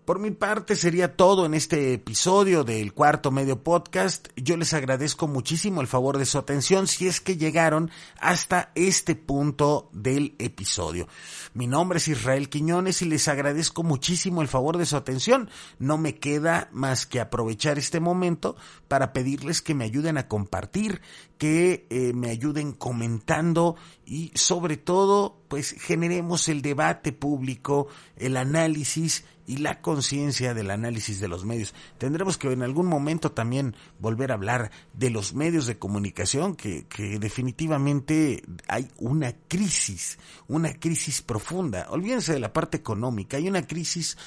por 0.08 0.20
mi 0.20 0.32
parte 0.32 0.78
sería 0.78 1.18
todo 1.18 1.46
en 1.46 1.54
este 1.54 1.92
episodio 1.92 2.64
del 2.64 2.94
cuarto 2.94 3.30
medio 3.30 3.62
podcast. 3.62 4.30
Yo 4.38 4.56
les 4.56 4.74
agradezco 4.74 5.28
muchísimo 5.28 5.82
el 5.82 5.88
favor 5.88 6.18
de 6.18 6.26
su 6.26 6.38
atención 6.38 6.88
si 6.88 7.10
es 7.10 7.20
que 7.20 7.36
llegaron 7.36 7.92
hasta 8.18 8.72
este 8.76 9.16
punto 9.16 9.90
del 9.92 10.34
episodio. 10.40 11.10
Mi 11.54 11.68
nombre 11.68 11.98
es 11.98 12.08
Israel 12.08 12.48
Quiñones 12.48 13.02
y 13.02 13.06
les 13.06 13.28
agradezco 13.28 13.84
muchísimo 13.84 14.42
el 14.42 14.48
favor 14.48 14.78
de 14.78 14.86
su 14.86 14.96
atención. 14.96 15.50
No 15.78 15.98
me 15.98 16.16
queda 16.16 16.70
más 16.72 17.06
que 17.06 17.20
aprovechar 17.20 17.78
este 17.78 18.00
momento 18.00 18.56
para 18.88 19.12
pedirles 19.12 19.62
que 19.62 19.76
me 19.76 19.84
ayuden 19.84 20.18
a 20.18 20.30
compartir, 20.30 21.02
que 21.38 21.86
eh, 21.90 22.14
me 22.14 22.30
ayuden 22.30 22.72
comentando 22.72 23.76
y 24.06 24.32
sobre 24.36 24.78
todo 24.78 25.42
pues 25.50 25.72
generemos 25.72 26.48
el 26.48 26.62
debate 26.62 27.12
público, 27.12 27.90
el 28.16 28.38
análisis 28.38 29.26
y 29.48 29.58
la 29.58 29.82
conciencia 29.82 30.54
del 30.54 30.70
análisis 30.70 31.20
de 31.20 31.30
los 31.30 31.46
medios. 31.46 31.74
Tendremos 31.98 32.38
que 32.38 32.52
en 32.52 32.62
algún 32.62 32.86
momento 32.86 33.32
también 33.32 33.76
volver 33.98 34.32
a 34.32 34.36
hablar 34.36 34.72
de 34.94 35.10
los 35.10 35.34
medios 35.34 35.66
de 35.66 35.80
comunicación, 35.80 36.56
que, 36.56 36.86
que 36.86 37.18
definitivamente 37.18 38.44
hay 38.68 38.90
una 38.98 39.34
crisis, 39.48 40.20
una 40.48 40.74
crisis 40.74 41.22
profunda. 41.22 41.88
Olvídense 41.90 42.34
de 42.34 42.40
la 42.40 42.54
parte 42.54 42.78
económica, 42.78 43.38
hay 43.38 43.48
una 43.48 43.66
crisis 43.66 44.18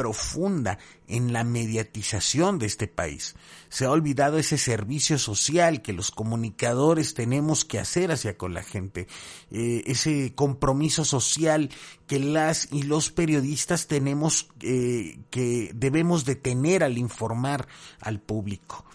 profunda 0.00 0.78
en 1.08 1.34
la 1.34 1.44
mediatización 1.44 2.58
de 2.58 2.64
este 2.64 2.88
país. 2.88 3.34
Se 3.68 3.84
ha 3.84 3.90
olvidado 3.90 4.38
ese 4.38 4.56
servicio 4.56 5.18
social 5.18 5.82
que 5.82 5.92
los 5.92 6.10
comunicadores 6.10 7.12
tenemos 7.12 7.66
que 7.66 7.78
hacer 7.78 8.10
hacia 8.10 8.38
con 8.38 8.54
la 8.54 8.62
gente, 8.62 9.08
eh, 9.50 9.82
ese 9.84 10.34
compromiso 10.34 11.04
social 11.04 11.68
que 12.06 12.18
las 12.18 12.68
y 12.72 12.84
los 12.84 13.10
periodistas 13.10 13.88
tenemos 13.88 14.48
eh, 14.62 15.18
que 15.28 15.70
debemos 15.74 16.24
de 16.24 16.36
tener 16.36 16.82
al 16.82 16.96
informar 16.96 17.68
al 18.00 18.22
público 18.22 18.86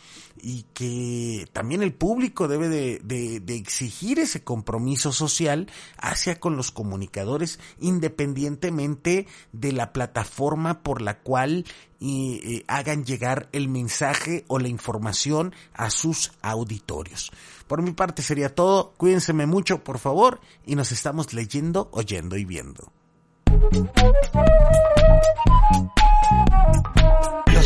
y 0.41 0.63
que 0.73 1.47
también 1.53 1.81
el 1.81 1.93
público 1.93 2.47
debe 2.47 2.69
de, 2.69 2.99
de, 2.99 3.55
exigir 3.55 4.19
ese 4.19 4.43
compromiso 4.43 5.11
social 5.11 5.67
hacia 5.97 6.39
con 6.39 6.57
los 6.57 6.71
comunicadores 6.71 7.59
independientemente 7.79 9.27
de 9.53 9.71
la 9.71 9.93
plataforma 9.93 10.83
por 10.83 11.01
la 11.01 11.19
cual 11.19 11.65
y, 11.99 12.63
hagan 12.67 13.05
llegar 13.05 13.49
el 13.51 13.69
mensaje 13.69 14.45
o 14.47 14.59
la 14.59 14.67
información 14.67 15.53
a 15.73 15.89
sus 15.89 16.33
auditorios. 16.41 17.31
Por 17.67 17.81
mi 17.81 17.93
parte 17.93 18.21
sería 18.21 18.53
todo. 18.53 18.93
Cuídense 18.97 19.33
mucho, 19.33 19.83
por 19.83 19.99
favor, 19.99 20.39
y 20.65 20.75
nos 20.75 20.91
estamos 20.91 21.33
leyendo, 21.33 21.89
oyendo 21.91 22.38
y 22.38 22.45
viendo. 22.45 22.91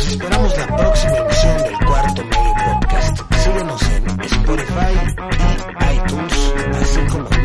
Los 0.00 0.12
esperamos 0.12 0.56
la 0.56 0.76
próxima 0.78 1.16
emisión 1.18 1.58
del 1.58 1.78
Cuarto 1.86 2.24
Medio 2.24 2.54
Podcast. 2.64 3.18
Síguenos 3.34 3.82
en 3.90 4.20
Spotify 4.22 4.94
y 5.36 5.94
iTunes, 5.94 6.54
así 6.80 7.00
como 7.10 7.28
en 7.28 7.40